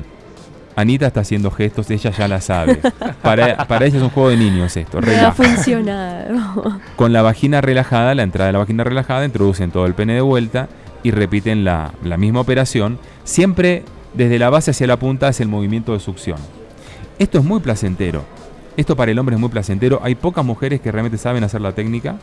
Anita 0.75 1.07
está 1.07 1.21
haciendo 1.21 1.51
gestos, 1.51 1.89
ella 1.91 2.11
ya 2.11 2.27
la 2.27 2.41
sabe. 2.41 2.79
Para, 3.21 3.67
para 3.67 3.85
ella 3.85 3.97
es 3.97 4.03
un 4.03 4.09
juego 4.09 4.29
de 4.29 4.37
niños 4.37 4.75
esto, 4.77 4.99
Me 5.01 5.19
ha 5.19 5.31
funcionado. 5.31 6.79
Con 6.95 7.13
la 7.13 7.21
vagina 7.21 7.61
relajada, 7.61 8.15
la 8.15 8.23
entrada 8.23 8.47
de 8.47 8.53
la 8.53 8.59
vagina 8.59 8.83
relajada, 8.83 9.25
introducen 9.25 9.69
todo 9.69 9.85
el 9.85 9.93
pene 9.93 10.15
de 10.15 10.21
vuelta 10.21 10.69
y 11.03 11.11
repiten 11.11 11.63
la, 11.63 11.91
la 12.03 12.17
misma 12.17 12.39
operación. 12.39 12.97
Siempre 13.23 13.83
desde 14.13 14.39
la 14.39 14.49
base 14.49 14.71
hacia 14.71 14.87
la 14.87 14.97
punta 14.97 15.29
es 15.29 15.39
el 15.39 15.49
movimiento 15.49 15.93
de 15.93 15.99
succión. 15.99 16.37
Esto 17.21 17.37
es 17.37 17.45
muy 17.45 17.59
placentero. 17.59 18.23
Esto 18.75 18.95
para 18.95 19.11
el 19.11 19.19
hombre 19.19 19.35
es 19.35 19.39
muy 19.39 19.49
placentero. 19.49 19.99
Hay 20.01 20.15
pocas 20.15 20.43
mujeres 20.43 20.81
que 20.81 20.91
realmente 20.91 21.19
saben 21.19 21.43
hacer 21.43 21.61
la 21.61 21.73
técnica. 21.73 22.15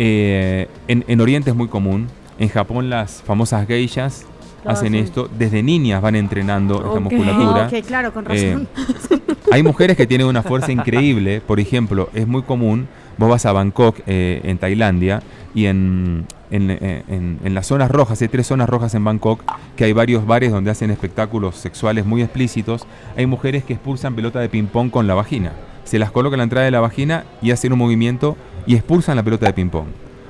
Eh, 0.00 0.66
en, 0.88 1.04
en 1.06 1.20
Oriente 1.20 1.50
es 1.50 1.56
muy 1.56 1.68
común. 1.68 2.08
En 2.40 2.48
Japón 2.48 2.90
las 2.90 3.22
famosas 3.22 3.68
geishas 3.68 4.24
Lo 4.64 4.72
hacen 4.72 4.96
esto. 4.96 5.30
Desde 5.38 5.62
niñas 5.62 6.02
van 6.02 6.16
entrenando 6.16 6.74
esta 6.78 6.88
Ok. 6.88 7.00
musculatura. 7.02 7.66
Ok, 7.72 7.86
claro, 7.86 8.12
con 8.12 8.24
Eh, 8.32 8.52
razón. 8.54 8.68
hay 9.52 9.62
mujeres 9.62 9.96
que 9.96 10.08
tienen 10.08 10.26
una 10.26 10.42
fuerza 10.42 10.72
increíble. 10.72 11.40
Por 11.40 11.60
ejemplo, 11.60 12.10
es 12.12 12.26
muy 12.26 12.42
común, 12.42 12.88
vos 13.18 13.30
vas 13.30 13.46
a 13.46 13.52
Bangkok, 13.52 14.00
eh, 14.08 14.40
en 14.42 14.58
Tailandia, 14.58 15.22
y 15.54 15.66
en, 15.66 16.26
en, 16.50 16.70
eh, 16.70 17.02
en- 17.08 17.38
en 17.44 17.54
las 17.54 17.66
zonas 17.66 17.90
rojas, 17.90 18.20
hay 18.22 18.28
tres 18.28 18.46
zonas 18.46 18.68
rojas 18.68 18.94
en 18.94 19.04
Bangkok, 19.04 19.42
que 19.76 19.84
hay 19.84 19.92
varios 19.92 20.26
bares 20.26 20.52
donde 20.52 20.70
hacen 20.70 20.90
espectáculos 20.90 21.56
sexuales 21.56 22.04
muy 22.06 22.22
explícitos. 22.22 22.86
Hay 23.16 23.26
mujeres 23.26 23.64
que 23.64 23.72
expulsan 23.74 24.14
pelota 24.14 24.40
de 24.40 24.48
ping-pong 24.48 24.90
con 24.90 25.06
la 25.06 25.14
vagina. 25.14 25.52
Se 25.84 25.98
las 25.98 26.10
coloca 26.10 26.34
en 26.34 26.38
la 26.38 26.44
entrada 26.44 26.64
de 26.64 26.70
la 26.70 26.80
vagina 26.80 27.24
y 27.42 27.50
hacen 27.52 27.72
un 27.72 27.78
movimiento 27.78 28.36
y 28.66 28.74
expulsan 28.74 29.16
la 29.16 29.22
pelota 29.22 29.46
de 29.46 29.52
ping-pong. 29.52 29.86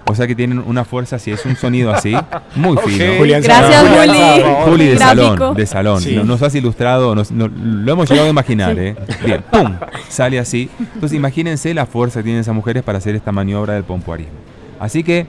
O 0.09 0.15
sea 0.15 0.29
que 0.29 0.37
tienen 0.37 0.61
una 0.61 0.85
fuerza, 0.85 1.19
si 1.19 1.33
es 1.33 1.45
un 1.47 1.57
sonido 1.57 1.91
así, 1.93 2.15
muy 2.55 2.77
fino. 2.77 3.05
Julián 3.19 3.43
Gracias. 3.43 3.81
Juli. 3.89 4.45
Juli 4.71 4.87
de 4.87 4.95
Gráfico. 4.95 5.25
salón, 5.37 5.55
de 5.57 5.67
salón. 5.67 6.01
Sí. 6.01 6.15
Nos 6.25 6.41
has 6.43 6.55
ilustrado, 6.55 7.15
nos- 7.17 7.33
lo 7.33 7.93
hemos 7.93 8.09
llegado 8.09 8.29
a 8.29 8.31
imaginar, 8.31 8.79
¿eh? 8.79 8.95
Bien, 9.25 9.43
¡pum! 9.51 9.75
Sale 10.09 10.39
así. 10.39 10.71
Entonces 10.95 11.17
imagínense 11.17 11.75
la 11.75 11.87
fuerza 11.87 12.21
que 12.21 12.25
tienen 12.25 12.41
esas 12.43 12.55
mujeres 12.55 12.85
para 12.85 12.99
hacer 12.99 13.17
esta 13.17 13.33
maniobra 13.33 13.75
del 13.75 13.83
pompoarismo. 13.83 14.35
Así 14.79 15.03
que, 15.03 15.27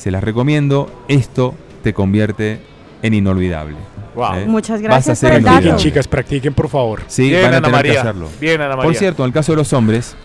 se 0.00 0.10
las 0.10 0.24
recomiendo, 0.24 0.90
esto 1.08 1.54
te 1.82 1.92
convierte 1.92 2.58
en 3.02 3.12
inolvidable. 3.12 3.76
Wow. 4.14 4.34
¿eh? 4.34 4.46
Muchas 4.46 4.80
gracias 4.80 5.20
por 5.20 5.32
el 5.32 5.42
dato. 5.42 5.76
chicas, 5.76 6.08
practiquen, 6.08 6.54
por 6.54 6.70
favor. 6.70 7.02
Sí, 7.06 7.28
Bien, 7.28 7.42
van 7.42 7.52
a 7.52 7.56
Ana 7.58 7.66
tener 7.66 7.82
que 7.82 7.88
María. 7.88 8.00
hacerlo. 8.00 8.28
Bien, 8.40 8.60
Ana 8.62 8.76
María. 8.76 8.84
Por 8.84 8.94
cierto, 8.94 9.22
en 9.24 9.26
el 9.26 9.34
caso 9.34 9.52
de 9.52 9.56
los 9.56 9.74
hombres, 9.74 10.16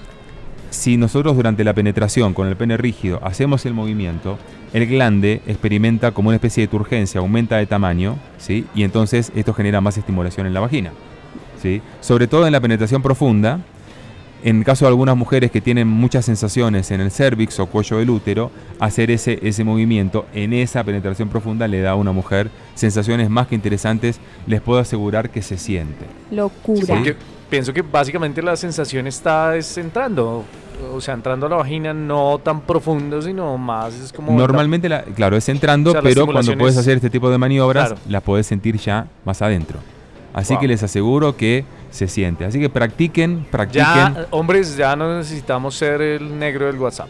si 0.69 0.95
nosotros 0.95 1.35
durante 1.35 1.65
la 1.65 1.73
penetración 1.73 2.33
con 2.33 2.47
el 2.47 2.55
pene 2.55 2.77
rígido 2.77 3.19
hacemos 3.21 3.65
el 3.65 3.73
movimiento, 3.73 4.37
el 4.71 4.87
glande 4.87 5.41
experimenta 5.45 6.11
como 6.11 6.29
una 6.29 6.37
especie 6.37 6.63
de 6.63 6.67
turgencia, 6.69 7.19
aumenta 7.19 7.57
de 7.57 7.65
tamaño, 7.65 8.17
¿sí? 8.37 8.65
Y 8.75 8.83
entonces 8.83 9.33
esto 9.35 9.53
genera 9.53 9.81
más 9.81 9.97
estimulación 9.97 10.47
en 10.47 10.53
la 10.53 10.61
vagina, 10.61 10.91
¿sí? 11.61 11.81
Sobre 11.99 12.27
todo 12.27 12.45
en 12.47 12.53
la 12.53 12.61
penetración 12.61 13.01
profunda, 13.01 13.59
en 14.45 14.59
el 14.59 14.63
caso 14.63 14.85
de 14.85 14.89
algunas 14.89 15.17
mujeres 15.17 15.49
que 15.51 15.59
tienen 15.59 15.87
muchas 15.87 16.23
sensaciones 16.23 16.91
en 16.91 17.01
el 17.01 17.11
cervix 17.11 17.59
o 17.59 17.65
cuello 17.65 17.97
del 17.97 18.09
útero, 18.11 18.51
hacer 18.79 19.11
ese, 19.11 19.39
ese 19.41 19.63
movimiento 19.63 20.27
en 20.33 20.53
esa 20.53 20.83
penetración 20.83 21.27
profunda 21.29 21.67
le 21.67 21.81
da 21.81 21.91
a 21.91 21.95
una 21.95 22.11
mujer 22.13 22.49
sensaciones 22.75 23.29
más 23.29 23.47
que 23.47 23.55
interesantes, 23.55 24.19
les 24.47 24.61
puedo 24.61 24.79
asegurar 24.79 25.29
que 25.31 25.41
se 25.41 25.57
siente. 25.57 26.05
Locura. 26.31 26.85
Porque 26.87 27.15
pienso 27.49 27.73
que 27.73 27.81
básicamente 27.81 28.41
la 28.41 28.55
sensación 28.55 29.07
está 29.07 29.55
es 29.57 29.77
entrando, 29.77 30.43
o 30.93 31.01
sea, 31.01 31.15
entrando 31.15 31.47
a 31.47 31.49
la 31.49 31.55
vagina 31.55 31.91
no 31.93 32.39
tan 32.43 32.61
profundo, 32.61 33.21
sino 33.23 33.57
más 33.57 33.95
es 33.95 34.13
como... 34.13 34.31
Normalmente, 34.31 34.87
la- 34.89 35.03
claro, 35.03 35.35
es 35.37 35.49
entrando, 35.49 35.89
O 35.89 35.93
sea, 35.93 36.01
la 36.03 36.09
pero 36.09 36.25
cuando 36.27 36.55
puedes 36.55 36.75
es- 36.75 36.81
hacer 36.81 36.97
este 36.97 37.09
tipo 37.09 37.31
de 37.31 37.37
maniobras, 37.39 37.87
Claro. 37.87 38.01
las 38.09 38.21
podés 38.21 38.45
sentir 38.45 38.77
ya 38.77 39.07
más 39.25 39.41
adentro. 39.41 39.79
Así 40.33 40.53
Wow. 40.53 40.61
que 40.61 40.67
les 40.67 40.83
aseguro 40.83 41.35
que 41.37 41.63
se 41.91 42.07
siente. 42.07 42.45
Así 42.45 42.59
que 42.59 42.69
practiquen, 42.69 43.45
practiquen. 43.49 43.85
Ya, 43.85 44.27
hombres, 44.31 44.75
ya 44.75 44.95
no 44.95 45.17
necesitamos 45.17 45.75
ser 45.75 46.01
el 46.01 46.37
negro 46.37 46.65
del 46.67 46.77
WhatsApp. 46.77 47.07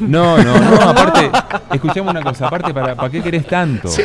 No, 0.00 0.36
no, 0.38 0.58
no, 0.58 0.76
aparte, 0.90 1.30
escuchame 1.72 2.10
una 2.10 2.20
cosa, 2.22 2.48
aparte, 2.48 2.74
¿para, 2.74 2.96
¿para 2.96 3.10
qué 3.10 3.22
querés 3.22 3.46
tanto? 3.46 3.88
Sí. 3.88 4.02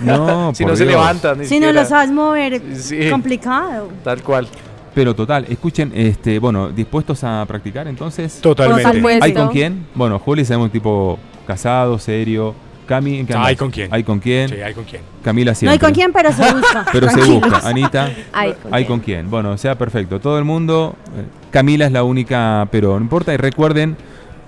No, 0.00 0.52
si 0.54 0.64
por 0.64 0.72
no 0.72 0.76
se 0.76 0.84
levantan. 0.84 1.38
ni 1.38 1.46
Si 1.46 1.60
no 1.60 1.72
lo 1.72 1.84
sabes 1.84 2.10
mover, 2.10 2.60
Sí. 2.74 3.08
complicado. 3.10 3.88
Tal 4.02 4.22
cual. 4.22 4.48
Pero 4.94 5.14
total, 5.14 5.46
escuchen, 5.48 5.92
este, 5.94 6.38
bueno, 6.38 6.68
¿dispuestos 6.70 7.22
a 7.24 7.44
practicar 7.46 7.86
entonces? 7.88 8.40
Totalmente. 8.40 9.18
¿Hay 9.20 9.32
con 9.34 9.48
quién? 9.48 9.86
Bueno, 9.94 10.18
Juli 10.18 10.44
sabemos 10.44 10.66
un 10.66 10.70
tipo 10.72 11.18
casado, 11.46 11.98
serio. 11.98 12.54
Cami, 12.86 13.18
¿en 13.20 13.26
qué 13.26 13.34
¿Hay 13.34 13.56
con 13.56 13.70
quién? 13.70 13.88
¿Hay 13.92 14.02
con 14.04 14.18
quién? 14.20 14.48
Sí, 14.48 14.56
¿hay 14.56 14.74
con 14.74 14.84
quién? 14.84 15.02
Camila 15.22 15.52
No 15.52 15.54
siempre. 15.54 15.72
hay 15.72 15.78
con 15.78 15.92
quién, 15.92 16.12
pero 16.12 16.32
se 16.32 16.52
busca. 16.54 16.84
Pero 16.92 17.08
se 17.10 17.22
busca. 17.22 17.66
Anita. 17.68 18.10
Hay 18.32 18.52
con 18.52 18.74
¿Hay 18.74 18.84
quién. 18.84 18.86
con 18.98 19.00
quién? 19.00 19.30
Bueno, 19.30 19.56
sea 19.58 19.76
perfecto. 19.76 20.20
Todo 20.20 20.38
el 20.38 20.44
mundo. 20.44 20.94
eh, 21.16 21.24
Camila 21.50 21.86
es 21.86 21.92
la 21.92 22.02
única, 22.04 22.68
pero 22.70 22.96
no 22.96 23.00
importa. 23.02 23.32
Y 23.32 23.36
recuerden, 23.38 23.96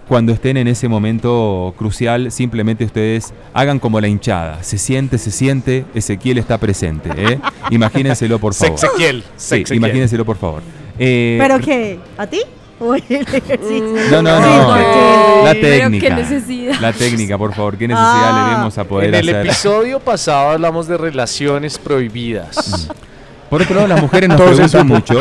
cuando 0.09 0.33
estén 0.33 0.57
en 0.57 0.69
ese 0.69 0.87
momento 0.89 1.75
crucial, 1.79 2.31
simplemente 2.31 2.85
ustedes 2.85 3.33
hagan 3.55 3.79
como 3.79 4.01
la 4.01 4.09
hinchada. 4.09 4.63
Se 4.63 4.77
siente, 4.79 5.17
se 5.19 5.31
siente, 5.31 5.85
Ezequiel 5.95 6.39
está 6.39 6.59
presente. 6.59 7.11
¿eh? 7.17 7.39
Imagínenselo, 7.71 8.39
por 8.39 8.55
favor. 8.55 8.79
Sexequiel. 8.79 9.23
Sí, 9.37 9.49
Sexequiel. 9.49 9.79
imagínenselo, 9.79 10.25
por 10.25 10.37
favor. 10.37 10.63
Eh, 10.99 11.39
¿Pero 11.41 11.59
qué? 11.61 11.99
¿A 12.19 12.27
ti? 12.27 12.41
¿O 12.79 12.95
el 12.95 13.03
ejercicio? 13.09 13.83
No, 14.11 14.23
no, 14.23 14.37
Sí, 14.37 14.45
no. 14.45 14.67
porque- 14.67 15.45
La 15.45 15.55
técnica. 15.55 16.17
necesidad. 16.17 16.75
La 16.81 16.93
técnica, 16.93 17.39
por 17.39 17.55
favor. 17.55 17.77
¿Qué 17.79 17.89
necesidad 17.89 18.31
Ah. 18.33 18.49
le 18.51 18.57
vemos 18.57 18.77
a 18.79 18.85
poder 18.85 19.09
En 19.09 19.15
el 19.15 19.29
hacer? 19.31 19.47
episodio 19.47 20.01
pasado 20.01 20.51
hablamos 20.51 20.87
de 20.87 20.99
relaciones 20.99 21.79
prohibidas. 21.79 22.89
Por 23.49 23.63
otro 23.63 23.77
lado, 23.77 23.87
las 23.89 24.03
mujeres 24.03 24.29
nos 24.29 24.41
preguntan 24.43 24.87
mucho. 24.89 25.15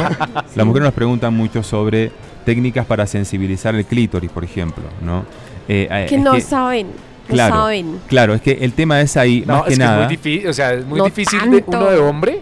Las 0.55 0.65
mujeres 0.65 0.85
nos 0.85 0.93
preguntan 0.93 1.33
mucho 1.33 1.63
sobre 1.63 2.11
técnicas 2.43 2.85
para 2.85 3.07
sensibilizar 3.07 3.73
el 3.75 3.85
clítoris, 3.85 4.29
por 4.31 4.43
ejemplo, 4.43 4.83
¿no? 5.01 5.25
Eh, 5.67 5.87
eh, 5.89 6.05
Que 6.09 6.17
no 6.17 6.39
saben. 6.41 6.87
No 7.27 7.33
claro, 7.33 7.55
saben. 7.55 7.99
Claro, 8.07 8.33
es 8.35 8.41
que 8.41 8.51
el 8.61 8.73
tema 8.73 9.01
es 9.01 9.17
ahí, 9.17 9.43
No, 9.47 9.59
más 9.59 9.63
que 9.63 9.77
nada. 9.77 10.01
es 10.03 10.07
muy 10.07 10.15
difícil, 10.17 10.47
o 10.49 10.53
sea, 10.53 10.73
es 10.73 10.85
muy 10.85 10.99
No 10.99 11.05
difícil 11.05 11.39
de 11.49 11.63
uno 11.65 11.85
de 11.89 11.97
hombre 11.97 12.41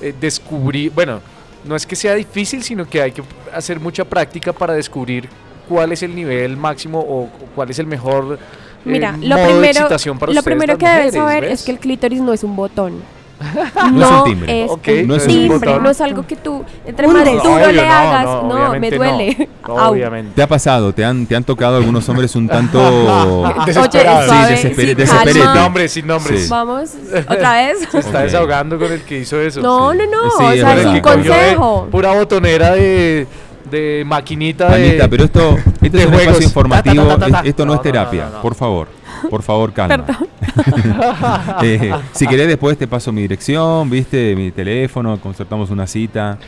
eh, 0.00 0.14
descubrir, 0.20 0.90
bueno, 0.92 1.20
no 1.64 1.76
es 1.76 1.86
que 1.86 1.96
sea 1.96 2.14
difícil, 2.14 2.62
sino 2.62 2.88
que 2.88 3.02
hay 3.02 3.12
que 3.12 3.22
hacer 3.52 3.80
mucha 3.80 4.04
práctica 4.04 4.52
para 4.52 4.74
descubrir 4.74 5.28
cuál 5.68 5.92
es 5.92 6.02
el 6.02 6.14
nivel 6.14 6.56
máximo 6.56 6.98
o, 7.00 7.28
cuál 7.54 7.70
es 7.70 7.78
el 7.78 7.86
mejor 7.86 8.38
eh, 8.38 8.38
Mira, 8.84 9.12
lo 9.12 9.36
modo 9.36 9.38
de 9.38 9.44
primero, 9.44 9.68
excitación 9.68 10.18
para 10.18 10.32
lo 10.32 10.42
primero 10.42 10.78
que 10.78 10.86
debes 10.86 11.14
mujeres, 11.14 11.14
saber 11.14 11.42
¿ves? 11.42 11.60
es 11.60 11.66
que 11.66 11.72
el 11.72 11.78
clítoris 11.78 12.20
no 12.20 12.32
es 12.32 12.42
un 12.44 12.56
botón. 12.56 13.02
No 13.92 14.04
es 14.04 14.10
un 14.10 14.24
timbre. 14.24 14.64
es 14.64 14.70
Ok, 14.70 14.88
un 14.88 15.06
no 15.08 15.14
es 15.14 15.22
un 15.22 15.28
timbre, 15.28 15.58
botón. 15.58 15.82
no 15.82 15.90
es 15.90 16.00
algo 16.00 16.26
que 16.26 16.36
tú, 16.36 16.64
entre 16.84 17.06
Un 17.06 17.12
más 17.12 17.24
duro 17.24 17.54
Obvio, 17.54 17.72
le 17.72 17.82
no, 17.86 17.92
hagas, 17.92 18.24
no, 18.24 18.42
no, 18.72 18.80
me 18.80 18.90
duele. 18.90 19.48
no, 19.66 19.74
obviamente. 19.74 20.32
¿Te 20.34 20.42
ha 20.42 20.46
pasado? 20.48 20.92
¿Te 20.92 21.04
han, 21.04 21.24
te 21.26 21.36
han 21.36 21.44
tocado 21.44 21.76
algunos 21.76 22.08
hombres 22.08 22.34
un 22.34 22.48
tanto... 22.48 22.78
Desesperado. 23.66 24.32
Sí, 24.32 24.54
desesper-. 24.54 25.32
Sin 25.32 25.44
nombres, 25.44 25.92
sin 25.92 26.06
nombres. 26.06 26.42
Sí. 26.44 26.48
Vamos, 26.50 26.90
otra 27.28 27.52
vez. 27.54 27.78
Se 27.90 27.98
está 27.98 28.18
Ok. 28.18 28.24
desahogando 28.24 28.78
con 28.78 28.92
el 28.92 29.02
que 29.02 29.18
hizo 29.20 29.40
eso. 29.40 29.60
No, 29.60 29.92
Sí. 29.92 29.98
no, 29.98 30.04
no, 30.24 30.30
Sí, 30.30 30.44
o 30.44 30.50
es 30.52 30.60
sea, 30.60 30.74
de 30.92 31.02
consejo. 31.02 31.88
Pura 31.90 32.12
botonera 32.14 32.72
de, 32.74 33.26
de 33.70 34.04
maquinita 34.06 34.74
de... 34.76 34.88
Anita, 34.90 35.08
pero 35.08 35.24
esto, 35.24 35.56
esto 35.82 35.96
de 35.96 35.98
es 35.98 36.06
un 36.06 36.12
juegos. 36.12 36.22
espacio 36.26 36.46
informativo, 36.46 37.04
Ta, 37.04 37.08
ta, 37.08 37.18
ta, 37.18 37.26
ta, 37.26 37.32
ta. 37.32 37.40
es- 37.40 37.46
esto 37.48 37.64
no, 37.66 37.72
No, 37.72 37.76
es 37.76 37.82
terapia, 37.82 38.24
no, 38.24 38.30
no, 38.30 38.36
no. 38.36 38.42
por 38.42 38.54
favor, 38.54 38.88
por 39.30 39.42
favor, 39.42 39.72
calma. 39.72 40.04
Eh, 41.62 41.92
si 42.12 42.26
querés 42.26 42.48
después 42.48 42.76
te 42.78 42.86
paso 42.86 43.12
mi 43.12 43.22
dirección, 43.22 43.88
viste, 43.90 44.34
mi 44.36 44.50
teléfono, 44.50 45.18
concertamos 45.20 45.70
una 45.70 45.86
cita 45.86 46.38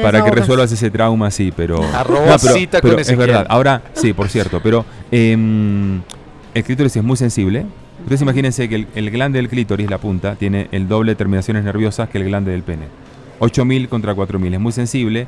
para 0.00 0.24
que 0.24 0.30
resuelvas 0.30 0.70
ese 0.72 0.90
trauma, 0.90 1.30
sí, 1.30 1.52
pero... 1.56 1.82
Arroba 1.94 2.38
cita 2.38 2.80
con 2.80 2.90
pero 2.90 3.02
es 3.02 3.16
verdad, 3.16 3.46
ahora 3.48 3.82
sí, 3.94 4.12
por 4.12 4.28
cierto, 4.28 4.60
pero 4.62 4.84
em, 5.10 6.00
el 6.54 6.64
clítoris 6.64 6.96
es 6.96 7.02
muy 7.04 7.16
sensible. 7.16 7.66
Entonces 7.98 8.22
imagínense 8.22 8.68
que 8.68 8.74
el, 8.76 8.86
el 8.94 9.10
glande 9.10 9.38
del 9.38 9.48
clítoris, 9.48 9.90
la 9.90 9.98
punta, 9.98 10.34
tiene 10.36 10.68
el 10.70 10.86
doble 10.86 11.12
de 11.12 11.16
terminaciones 11.16 11.64
nerviosas 11.64 12.08
que 12.08 12.18
el 12.18 12.24
glande 12.24 12.52
del 12.52 12.62
pene. 12.62 12.84
8000 13.40 13.88
contra 13.88 14.14
4000, 14.14 14.54
es 14.54 14.60
muy 14.60 14.72
sensible, 14.72 15.26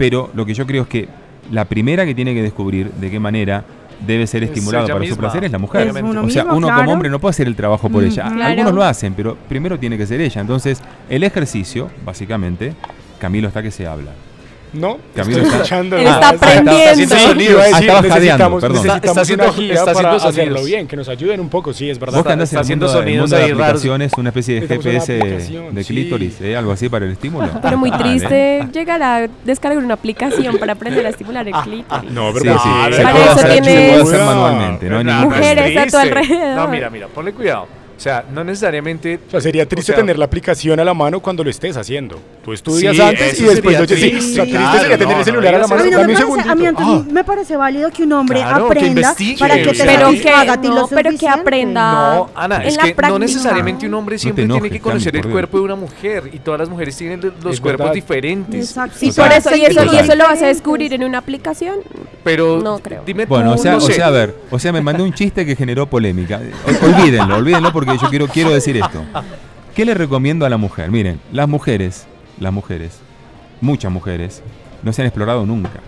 pero 0.00 0.30
lo 0.34 0.46
que 0.46 0.54
yo 0.54 0.66
creo 0.66 0.82
es 0.84 0.88
que 0.88 1.08
la 1.52 1.66
primera 1.66 2.06
que 2.06 2.14
tiene 2.14 2.32
que 2.32 2.42
descubrir 2.42 2.90
de 2.92 3.10
qué 3.10 3.20
manera 3.20 3.64
debe 4.06 4.26
ser 4.26 4.42
Es 4.44 4.48
estimulado 4.48 4.88
para 4.88 5.06
su 5.06 5.16
placer 5.16 5.44
es 5.44 5.52
la 5.52 5.58
mujer. 5.58 5.88
Es 5.88 5.94
uno 6.02 6.22
o 6.24 6.30
sea, 6.30 6.44
mismo, 6.44 6.56
uno 6.56 6.66
claro. 6.68 6.80
como 6.82 6.92
hombre 6.94 7.10
no 7.10 7.18
puede 7.18 7.30
hacer 7.30 7.46
el 7.46 7.54
trabajo 7.54 7.90
por 7.90 8.02
Mm, 8.02 8.06
ella. 8.06 8.22
claro. 8.32 8.44
Algunos 8.44 8.74
lo 8.74 8.82
hacen, 8.84 9.12
pero 9.12 9.36
primero 9.46 9.78
tiene 9.78 9.98
que 9.98 10.06
ser 10.06 10.22
ella. 10.22 10.40
Entonces, 10.40 10.80
el 11.10 11.22
ejercicio, 11.22 11.90
básicamente, 12.02 12.72
Camilo 13.18 13.48
está 13.48 13.62
que 13.62 13.70
se 13.70 13.86
habla. 13.86 14.12
No, 14.72 14.98
Camilo 15.16 15.38
estoy 15.38 15.42
está- 15.46 15.56
escuchando. 15.56 15.96
Él 15.96 16.06
Ah, 16.06 16.10
está 16.10 16.30
está- 16.34 16.46
aprendiendo. 16.46 16.70
está 16.72 16.90
haciendo 16.92 17.14
Sí, 17.16 17.22
sonidos. 17.22 17.60
Ah, 17.60 17.80
necesitamos, 17.80 18.60
perdón. 18.60 18.76
necesitamos 18.76 19.04
Está 19.04 19.20
haciendo- 19.20 19.44
una 19.44 19.72
está 19.74 19.84
para 19.84 20.08
haciendo 20.08 20.16
hacerlo 20.28 20.30
sonidos. 20.56 20.66
bien, 20.66 20.86
que 20.86 20.96
nos 20.96 21.08
ayuden 21.08 21.40
un 21.40 21.48
poco, 21.48 21.72
sí, 21.72 21.90
es 21.90 21.98
verdad. 21.98 22.18
Vos 22.18 22.26
que 22.26 22.32
andás 22.32 22.48
está 22.50 22.58
el 22.58 22.62
haciendo 22.62 22.86
mundo, 22.86 23.00
sonidos 23.00 23.30
de 23.30 23.36
ahí 23.36 23.42
raros. 23.52 23.60
aplicaciones, 23.62 24.12
una 24.16 24.28
especie 24.28 24.60
de 24.60 24.66
GPS 24.68 25.12
de 25.12 25.40
sí. 25.84 25.92
clítoris, 25.92 26.40
¿eh? 26.40 26.56
algo 26.56 26.72
así 26.72 26.88
para 26.88 27.04
el 27.04 27.12
estímulo. 27.12 27.48
Pero 27.60 27.78
muy 27.78 27.90
Vale. 27.90 28.04
triste 28.04 28.68
llegar 28.72 29.02
a 29.02 29.28
descargar 29.44 29.82
una 29.82 29.94
aplicación 29.94 30.56
para 30.58 30.72
aprender 30.74 31.04
a 31.04 31.08
estimular 31.08 31.46
el 31.48 31.54
clítoris. 31.54 32.10
No, 32.12 32.28
Sí, 32.32 32.34
¿verdad? 32.38 32.56
sí, 32.62 32.68
Ah, 32.72 32.88
se 32.92 33.02
Para 33.02 33.14
puede 33.14 33.24
eso 33.26 33.34
tienes- 33.62 34.00
Mujeres 35.24 35.76
a 35.76 35.86
tu 35.86 35.96
alrededor. 35.98 36.56
No, 36.56 36.68
mira, 36.68 36.90
mira, 36.90 37.06
ponle 37.08 37.32
cuidado. 37.32 37.66
O 38.00 38.02
sea, 38.02 38.24
no 38.32 38.42
necesariamente... 38.42 39.20
O 39.28 39.30
sea, 39.30 39.42
sería 39.42 39.68
triste 39.68 39.92
O 39.92 39.94
sea, 39.94 40.02
tener 40.02 40.18
la 40.18 40.24
aplicación 40.24 40.80
a 40.80 40.84
la 40.86 40.94
mano 40.94 41.20
cuando 41.20 41.44
lo 41.44 41.50
estés 41.50 41.76
haciendo. 41.76 42.18
Tú 42.42 42.54
estudias 42.54 42.96
Sí, 42.96 43.02
antes 43.02 43.38
y 43.38 43.42
después 43.44 43.76
sería 43.76 43.80
lo 43.80 43.86
sí, 43.86 43.94
triste, 43.94 44.16
o 44.16 44.20
sea, 44.22 44.44
triste 44.44 44.58
claro, 44.58 44.80
sería 44.80 44.96
tener 44.98 45.12
no, 45.12 45.18
el 45.18 45.24
celular 45.26 45.52
no 45.52 45.58
a 45.58 45.60
la 45.60 45.66
mano. 45.66 45.82
A 45.82 45.84
mí, 45.84 45.90
no 45.90 45.98
me 45.98 46.24
un 46.24 46.36
parece, 46.36 46.48
a 46.50 46.54
mí 46.54 46.66
Ah. 46.78 47.02
me 47.12 47.24
parece 47.24 47.56
válido 47.58 47.90
que 47.90 48.02
un 48.04 48.12
hombre 48.14 48.38
Claro, 48.38 48.56
que 48.68 48.72
aprenda 48.72 49.00
investigue, 49.02 49.38
para 49.38 49.54
que 49.56 49.64
te 49.64 49.84
pero 49.84 50.10
que, 50.12 50.16
satisfaga 50.16 50.52
a 50.54 50.60
ti 50.62 50.68
lo 50.68 50.74
no, 50.76 50.88
pero 50.88 51.10
que 51.18 51.28
aprenda. 51.28 52.14
No, 52.14 52.30
Ana, 52.34 52.56
en 52.62 52.68
es 52.68 52.76
la 52.78 52.82
que 52.84 52.94
no 53.02 53.18
necesariamente 53.18 53.86
un 53.86 53.92
hombre 53.92 54.18
siempre 54.18 54.46
tiene 54.46 54.70
que 54.70 54.80
conocer 54.80 55.14
el 55.16 55.26
cuerpo 55.28 55.58
de 55.58 55.64
una 55.64 55.76
mujer 55.76 56.30
y 56.32 56.38
todas 56.38 56.58
las 56.60 56.70
mujeres 56.70 56.96
tienen 56.96 57.20
los 57.20 57.54
Es 57.54 57.60
cuerpos 57.60 57.80
verdad. 57.84 57.94
diferentes. 57.94 58.66
Exacto. 58.70 58.96
Y 59.02 59.12
por 59.12 59.30
eso, 59.30 59.54
y 59.54 59.64
eso, 59.66 59.82
y 59.82 59.86
total. 59.86 60.04
eso 60.06 60.14
lo 60.14 60.24
vas 60.24 60.40
a 60.42 60.46
descubrir 60.46 60.94
en 60.94 61.04
una 61.04 61.18
aplicación. 61.18 61.76
Pero 62.22 62.60
No 62.62 62.78
creo. 62.78 63.02
dime 63.06 63.24
tú, 63.24 63.30
Bueno, 63.30 63.52
o 63.52 63.58
sea, 63.58 63.72
no 63.72 63.78
o 63.78 63.80
sé. 63.80 63.94
sea, 63.94 64.08
a 64.08 64.10
ver, 64.10 64.34
o 64.50 64.58
sea, 64.58 64.72
me 64.72 64.80
mandó 64.82 65.04
un 65.04 65.12
chiste 65.14 65.46
que 65.46 65.56
generó 65.56 65.86
polémica. 65.86 66.40
O- 66.66 66.86
olvídenlo, 66.86 67.36
olvídenlo 67.36 67.72
porque 67.72 67.96
yo 67.96 68.08
quiero, 68.10 68.26
quiero 68.28 68.50
decir 68.50 68.76
esto. 68.76 69.02
¿Qué 69.74 69.84
le 69.84 69.94
recomiendo 69.94 70.44
a 70.44 70.50
la 70.50 70.56
mujer? 70.58 70.90
Miren, 70.90 71.20
las 71.32 71.48
mujeres, 71.48 72.06
las 72.38 72.52
mujeres, 72.52 72.98
muchas 73.60 73.90
mujeres, 73.90 74.42
no 74.82 74.92
se 74.92 75.00
han 75.02 75.06
explorado 75.06 75.46
nunca. 75.46 75.80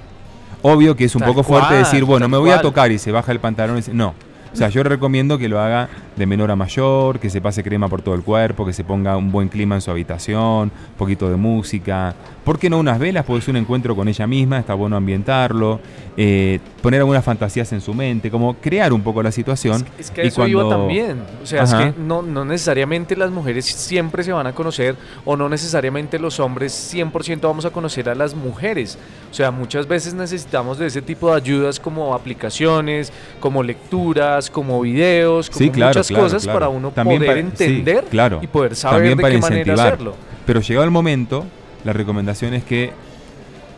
Obvio 0.62 0.96
que 0.96 1.04
es 1.04 1.14
un 1.14 1.20
Tal 1.20 1.28
poco 1.30 1.42
fuerte 1.42 1.68
cual, 1.68 1.78
decir, 1.80 2.04
bueno, 2.04 2.24
tal 2.24 2.30
me 2.30 2.38
voy 2.38 2.50
a 2.50 2.54
cual. 2.54 2.62
tocar 2.62 2.92
y 2.92 2.98
se 2.98 3.10
baja 3.12 3.32
el 3.32 3.40
pantalón 3.40 3.76
y 3.76 3.80
dice, 3.80 3.92
no. 3.92 4.14
O 4.52 4.56
sea, 4.56 4.68
yo 4.68 4.82
recomiendo 4.82 5.36
que 5.38 5.48
lo 5.48 5.60
haga 5.60 5.88
de 6.16 6.26
menor 6.26 6.50
a 6.50 6.56
mayor, 6.56 7.18
que 7.18 7.30
se 7.30 7.40
pase 7.40 7.62
crema 7.62 7.88
por 7.88 8.02
todo 8.02 8.14
el 8.14 8.22
cuerpo, 8.22 8.66
que 8.66 8.72
se 8.72 8.84
ponga 8.84 9.16
un 9.16 9.32
buen 9.32 9.48
clima 9.48 9.74
en 9.76 9.80
su 9.80 9.90
habitación, 9.90 10.70
un 10.70 10.96
poquito 10.98 11.28
de 11.30 11.36
música. 11.36 12.14
¿Por 12.44 12.58
qué 12.58 12.68
no 12.68 12.78
unas 12.78 12.98
velas? 12.98 13.24
Porque 13.24 13.38
es 13.40 13.48
un 13.48 13.56
encuentro 13.56 13.94
con 13.96 14.08
ella 14.08 14.26
misma, 14.26 14.58
está 14.58 14.74
bueno 14.74 14.96
ambientarlo, 14.96 15.80
eh, 16.16 16.58
poner 16.82 17.00
algunas 17.00 17.24
fantasías 17.24 17.72
en 17.72 17.80
su 17.80 17.94
mente, 17.94 18.30
como 18.30 18.54
crear 18.54 18.92
un 18.92 19.00
poco 19.02 19.22
la 19.22 19.30
situación. 19.32 19.84
Es 19.98 20.10
que 20.10 20.24
y 20.24 20.28
eso 20.28 20.46
iba 20.46 20.62
cuando- 20.64 20.78
también. 20.86 21.22
O 21.42 21.46
sea, 21.46 21.62
Ajá. 21.62 21.86
es 21.88 21.94
que 21.94 22.00
no, 22.00 22.20
no 22.22 22.44
necesariamente 22.44 23.16
las 23.16 23.30
mujeres 23.30 23.64
siempre 23.64 24.24
se 24.24 24.32
van 24.32 24.46
a 24.46 24.52
conocer 24.52 24.96
o 25.24 25.36
no 25.36 25.48
necesariamente 25.48 26.18
los 26.18 26.40
hombres 26.40 26.72
100% 26.92 27.48
vamos 27.48 27.64
a 27.64 27.70
conocer 27.70 28.08
a 28.08 28.14
las 28.14 28.34
mujeres. 28.34 28.98
O 29.30 29.34
sea, 29.34 29.50
muchas 29.52 29.86
veces 29.86 30.12
necesitamos 30.12 30.78
de 30.78 30.88
ese 30.88 31.00
tipo 31.00 31.30
de 31.30 31.36
ayudas 31.36 31.78
como 31.80 32.12
aplicaciones, 32.14 33.12
como 33.40 33.62
lecturas, 33.62 34.50
como 34.50 34.80
videos, 34.80 35.48
como 35.48 35.58
Sí, 35.58 35.70
claro, 35.70 36.01
muchas 36.02 36.08
claro, 36.08 36.24
cosas 36.24 36.42
claro. 36.42 36.58
para 36.58 36.68
uno 36.68 36.90
También 36.90 37.18
poder 37.20 37.30
para- 37.44 37.56
sí, 37.56 37.64
entender 37.64 38.04
claro. 38.10 38.40
y 38.42 38.46
poder 38.46 38.74
saber 38.76 38.96
También 38.98 39.16
de 39.18 39.22
para 39.22 39.34
qué 39.34 39.40
manera 39.40 39.74
hacerlo. 39.74 40.14
Pero 40.46 40.60
llegado 40.60 40.84
el 40.84 40.90
momento, 40.90 41.44
la 41.84 41.92
recomendación 41.92 42.54
es 42.54 42.64
que 42.64 42.92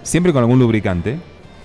siempre 0.03 0.33
con 0.33 0.43
algún 0.43 0.59
lubricante, 0.59 1.19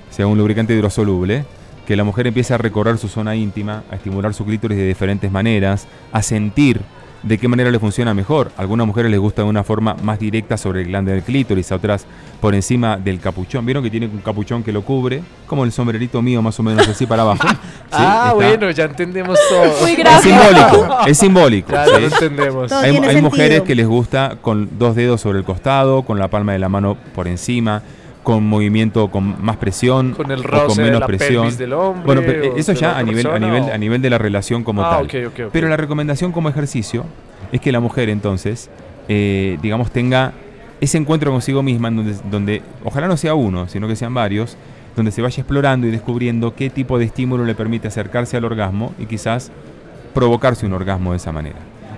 sea 0.09 0.27
un 0.27 0.37
lubricante 0.37 0.73
hidrosoluble, 0.73 1.45
que 1.85 1.95
la 1.95 2.03
mujer 2.03 2.27
empiece 2.27 2.53
a 2.53 2.57
recorrer 2.57 2.97
su 2.97 3.07
zona 3.07 3.35
íntima, 3.35 3.83
a 3.91 3.95
estimular 3.95 4.33
su 4.33 4.45
clítoris 4.45 4.77
de 4.77 4.87
diferentes 4.87 5.31
maneras, 5.31 5.87
a 6.11 6.21
sentir 6.21 6.81
de 7.23 7.37
qué 7.37 7.47
manera 7.47 7.69
le 7.71 7.79
funciona 7.79 8.13
mejor. 8.13 8.51
A 8.57 8.61
algunas 8.61 8.87
mujeres 8.87 9.11
les 9.11 9.19
gusta 9.19 9.41
de 9.41 9.49
una 9.49 9.63
forma 9.63 9.95
más 10.03 10.19
directa 10.19 10.55
sobre 10.55 10.81
el 10.81 10.87
glande 10.87 11.11
del 11.11 11.23
clítoris, 11.23 11.71
a 11.71 11.75
otras 11.75 12.05
por 12.39 12.55
encima 12.55 12.95
del 12.97 13.19
capuchón. 13.19 13.65
¿Vieron 13.65 13.83
que 13.83 13.89
tiene 13.89 14.05
un 14.05 14.19
capuchón 14.19 14.63
que 14.63 14.71
lo 14.71 14.83
cubre? 14.83 15.21
Como 15.47 15.65
el 15.65 15.71
sombrerito 15.71 16.21
mío, 16.21 16.41
más 16.41 16.57
o 16.59 16.63
menos 16.63 16.87
así 16.87 17.05
para 17.05 17.23
abajo. 17.23 17.45
Sí, 17.91 17.95
ah, 17.97 18.21
está- 18.27 18.33
bueno, 18.35 18.71
ya 18.71 18.83
entendemos 18.85 19.37
todo. 19.49 19.63
Muy 19.81 19.91
Es 19.91 20.21
simbólico, 20.21 20.97
es 21.07 21.17
simbólico. 21.17 21.71
ya 21.71 21.85
¿sí? 21.85 21.91
lo 21.91 22.07
entendemos. 22.07 22.69
Todo 22.69 22.79
Hay, 22.81 23.21
mujeres 23.21 23.61
que 23.63 23.73
les 23.75 23.87
gusta 23.87 24.37
con 24.41 24.69
dos 24.77 24.95
dedos 24.95 25.21
sobre 25.21 25.39
el 25.39 25.43
costado, 25.45 26.03
con 26.03 26.19
la 26.19 26.27
palma 26.27 26.53
de 26.53 26.59
la 26.59 26.69
mano 26.69 26.97
por 27.15 27.27
encima, 27.27 27.81
con 28.23 28.45
movimiento 28.45 29.09
con 29.09 29.43
más 29.43 29.57
presión 29.57 30.11
Con 30.13 30.29
el 30.29 30.41
o 30.41 30.43
roce 30.43 30.67
con 30.67 30.77
de 30.77 30.83
menos 30.83 30.99
la 30.99 31.07
presión. 31.07 31.57
del 31.57 31.73
hombre. 31.73 32.05
bueno, 32.05 32.21
pero 32.25 32.53
o 32.53 32.57
eso 32.57 32.73
de 32.73 32.79
ya 32.79 32.91
la 32.91 32.97
a 32.99 33.03
nivel, 33.03 33.25
a 33.27 33.39
nivel, 33.39 33.63
o- 33.63 33.73
a 33.73 33.77
nivel 33.77 34.01
de 34.01 34.09
la 34.11 34.17
relación 34.19 34.63
como 34.63 34.83
Ah, 34.85 34.97
tal. 34.97 35.05
ok, 35.05 35.13
ok, 35.29 35.39
ok. 35.45 35.49
Pero 35.51 35.67
la 35.67 35.77
recomendación 35.77 36.31
como 36.31 36.49
ejercicio 36.49 37.05
es 37.51 37.59
que 37.61 37.71
la 37.71 37.79
mujer 37.79 38.09
entonces, 38.09 38.69
eh, 39.07 39.57
digamos, 39.63 39.89
tenga 39.89 40.33
ese 40.81 40.97
encuentro 40.99 41.31
consigo 41.31 41.63
misma 41.63 41.87
en 41.87 41.95
donde, 41.95 42.15
donde 42.29 42.61
ojalá 42.85 43.07
no 43.07 43.17
sea 43.17 43.33
uno, 43.33 43.67
sino 43.67 43.87
que 43.87 43.95
sean 43.95 44.13
varios, 44.13 44.57
donde 44.99 45.11
se 45.13 45.21
vaya 45.21 45.41
explorando 45.41 45.87
y 45.87 45.91
descubriendo 45.91 46.53
qué 46.55 46.69
tipo 46.69 46.99
de 46.99 47.05
estímulo 47.05 47.45
le 47.45 47.55
permite 47.55 47.87
acercarse 47.87 48.35
al 48.35 48.43
orgasmo 48.43 48.93
y 48.99 49.05
quizás 49.05 49.49
provocarse 50.13 50.65
un 50.65 50.73
orgasmo 50.73 51.11
de 51.11 51.17
esa 51.17 51.31
manera. 51.31 51.55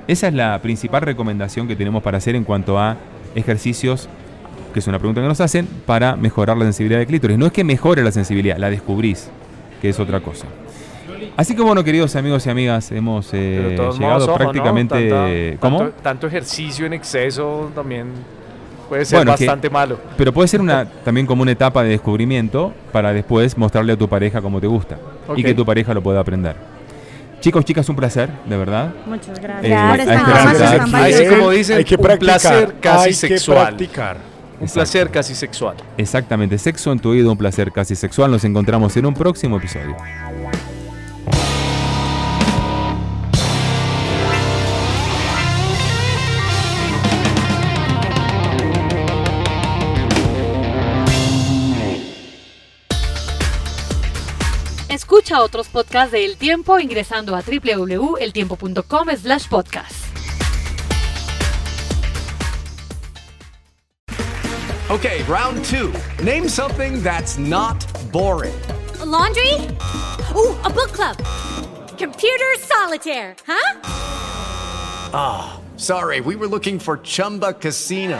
Esa 0.07 0.27
es 0.27 0.33
la 0.35 0.59
principal 0.61 1.01
recomendación 1.01 1.67
que 1.67 1.75
tenemos 1.75 2.03
para 2.03 2.19
hacer 2.19 2.35
en 2.35 2.43
cuanto 2.43 2.77
a 2.77 2.97
ejercicios, 3.33 4.07
que 4.73 4.79
es 4.79 4.87
una 4.87 4.99
pregunta 4.99 5.19
que 5.21 5.27
nos 5.27 5.41
hacen, 5.41 5.67
para 5.87 6.15
mejorar 6.15 6.57
la 6.57 6.65
sensibilidad 6.65 6.99
de 6.99 7.07
clítoris. 7.07 7.37
No 7.39 7.47
es 7.47 7.51
que 7.51 7.63
mejore 7.63 8.03
la 8.03 8.11
sensibilidad, 8.11 8.57
la 8.57 8.69
descubrís, 8.69 9.29
que 9.81 9.89
es 9.89 9.99
otra 9.99 10.19
cosa. 10.19 10.45
Así 11.37 11.55
que 11.55 11.61
bueno, 11.63 11.83
queridos 11.83 12.15
amigos 12.15 12.45
y 12.45 12.49
amigas, 12.51 12.91
hemos 12.91 13.29
eh, 13.33 13.75
llegado 13.77 13.93
modos, 13.97 14.23
ojo, 14.23 14.31
¿no? 14.31 14.37
prácticamente... 14.37 15.09
Tanta- 15.09 15.59
¿Cómo? 15.59 15.77
Tanto, 15.79 15.93
tanto 16.03 16.27
ejercicio 16.27 16.85
en 16.85 16.93
exceso 16.93 17.71
también. 17.73 18.07
Puede 18.91 19.05
ser 19.05 19.19
Bueno, 19.19 19.37
que- 19.37 19.45
bastante 19.45 19.69
malo. 19.69 19.97
Pero 20.17 20.33
puede 20.33 20.49
ser 20.49 20.59
una 20.59 20.83
también 20.85 21.25
como 21.25 21.43
una 21.43 21.51
etapa 21.53 21.81
de 21.81 21.91
descubrimiento 21.91 22.73
para 22.91 23.13
después 23.13 23.57
mostrarle 23.57 23.93
a 23.93 23.97
tu 23.97 24.09
pareja 24.09 24.41
cómo 24.41 24.59
te 24.59 24.67
gusta 24.67 24.97
y 25.33 25.41
que 25.43 25.53
tu 25.53 25.65
pareja 25.65 25.93
lo 25.93 26.03
pueda 26.03 26.19
aprender. 26.19 26.57
Chicos, 27.39 27.63
chicas, 27.63 27.87
un 27.87 27.95
placer, 27.95 28.29
de 28.45 28.57
verdad. 28.57 28.91
Muchas 29.05 29.39
Eh, 29.39 29.41
gracias. 29.41 30.09
Ahí 30.09 30.93
Ahí 30.93 31.13
sí, 31.13 31.19
valiosa. 31.19 31.37
como 31.37 31.49
dicen, 31.51 31.77
hay 31.77 31.85
que 31.85 31.95
un 31.95 32.17
placer 32.19 32.75
casi 32.81 33.05
hay 33.07 33.13
sexual. 33.13 33.57
que 33.57 33.75
practicar. 33.85 34.17
Un 34.17 34.63
Exacto. 34.65 34.73
placer 34.73 35.09
casi 35.09 35.35
sexual. 35.35 35.77
Exactamente, 35.97 36.57
sexo 36.57 36.91
en 36.91 36.99
tu 36.99 37.11
oído, 37.11 37.31
un 37.31 37.37
placer 37.37 37.71
casi 37.71 37.95
sexual. 37.95 38.29
Nos 38.29 38.43
encontramos 38.43 38.97
en 38.97 39.05
un 39.05 39.13
próximo 39.13 39.55
episodio. 39.55 39.95
Escucha 55.31 55.45
otros 55.45 55.69
podcasts 55.69 56.11
de 56.11 56.25
El 56.25 56.35
Tiempo 56.35 56.77
ingresando 56.77 57.37
a 57.37 57.41
www.eltiempo.com 57.41 59.15
slash 59.15 59.47
podcast. 59.47 59.95
Okay, 64.89 65.23
round 65.23 65.63
two. 65.63 65.93
Name 66.21 66.49
something 66.49 67.01
that's 67.01 67.37
not 67.37 67.77
boring. 68.11 68.53
laundry? 69.05 69.53
Ooh, 70.35 70.53
a 70.65 70.69
book 70.69 70.91
club. 70.91 71.15
Computer 71.97 72.57
solitaire, 72.59 73.35
huh? 73.47 73.79
Sorry, 75.77 76.19
we 76.19 76.35
were 76.35 76.47
looking 76.47 76.77
for 76.77 76.97
Chumba 76.97 77.53
Casino. 77.53 78.19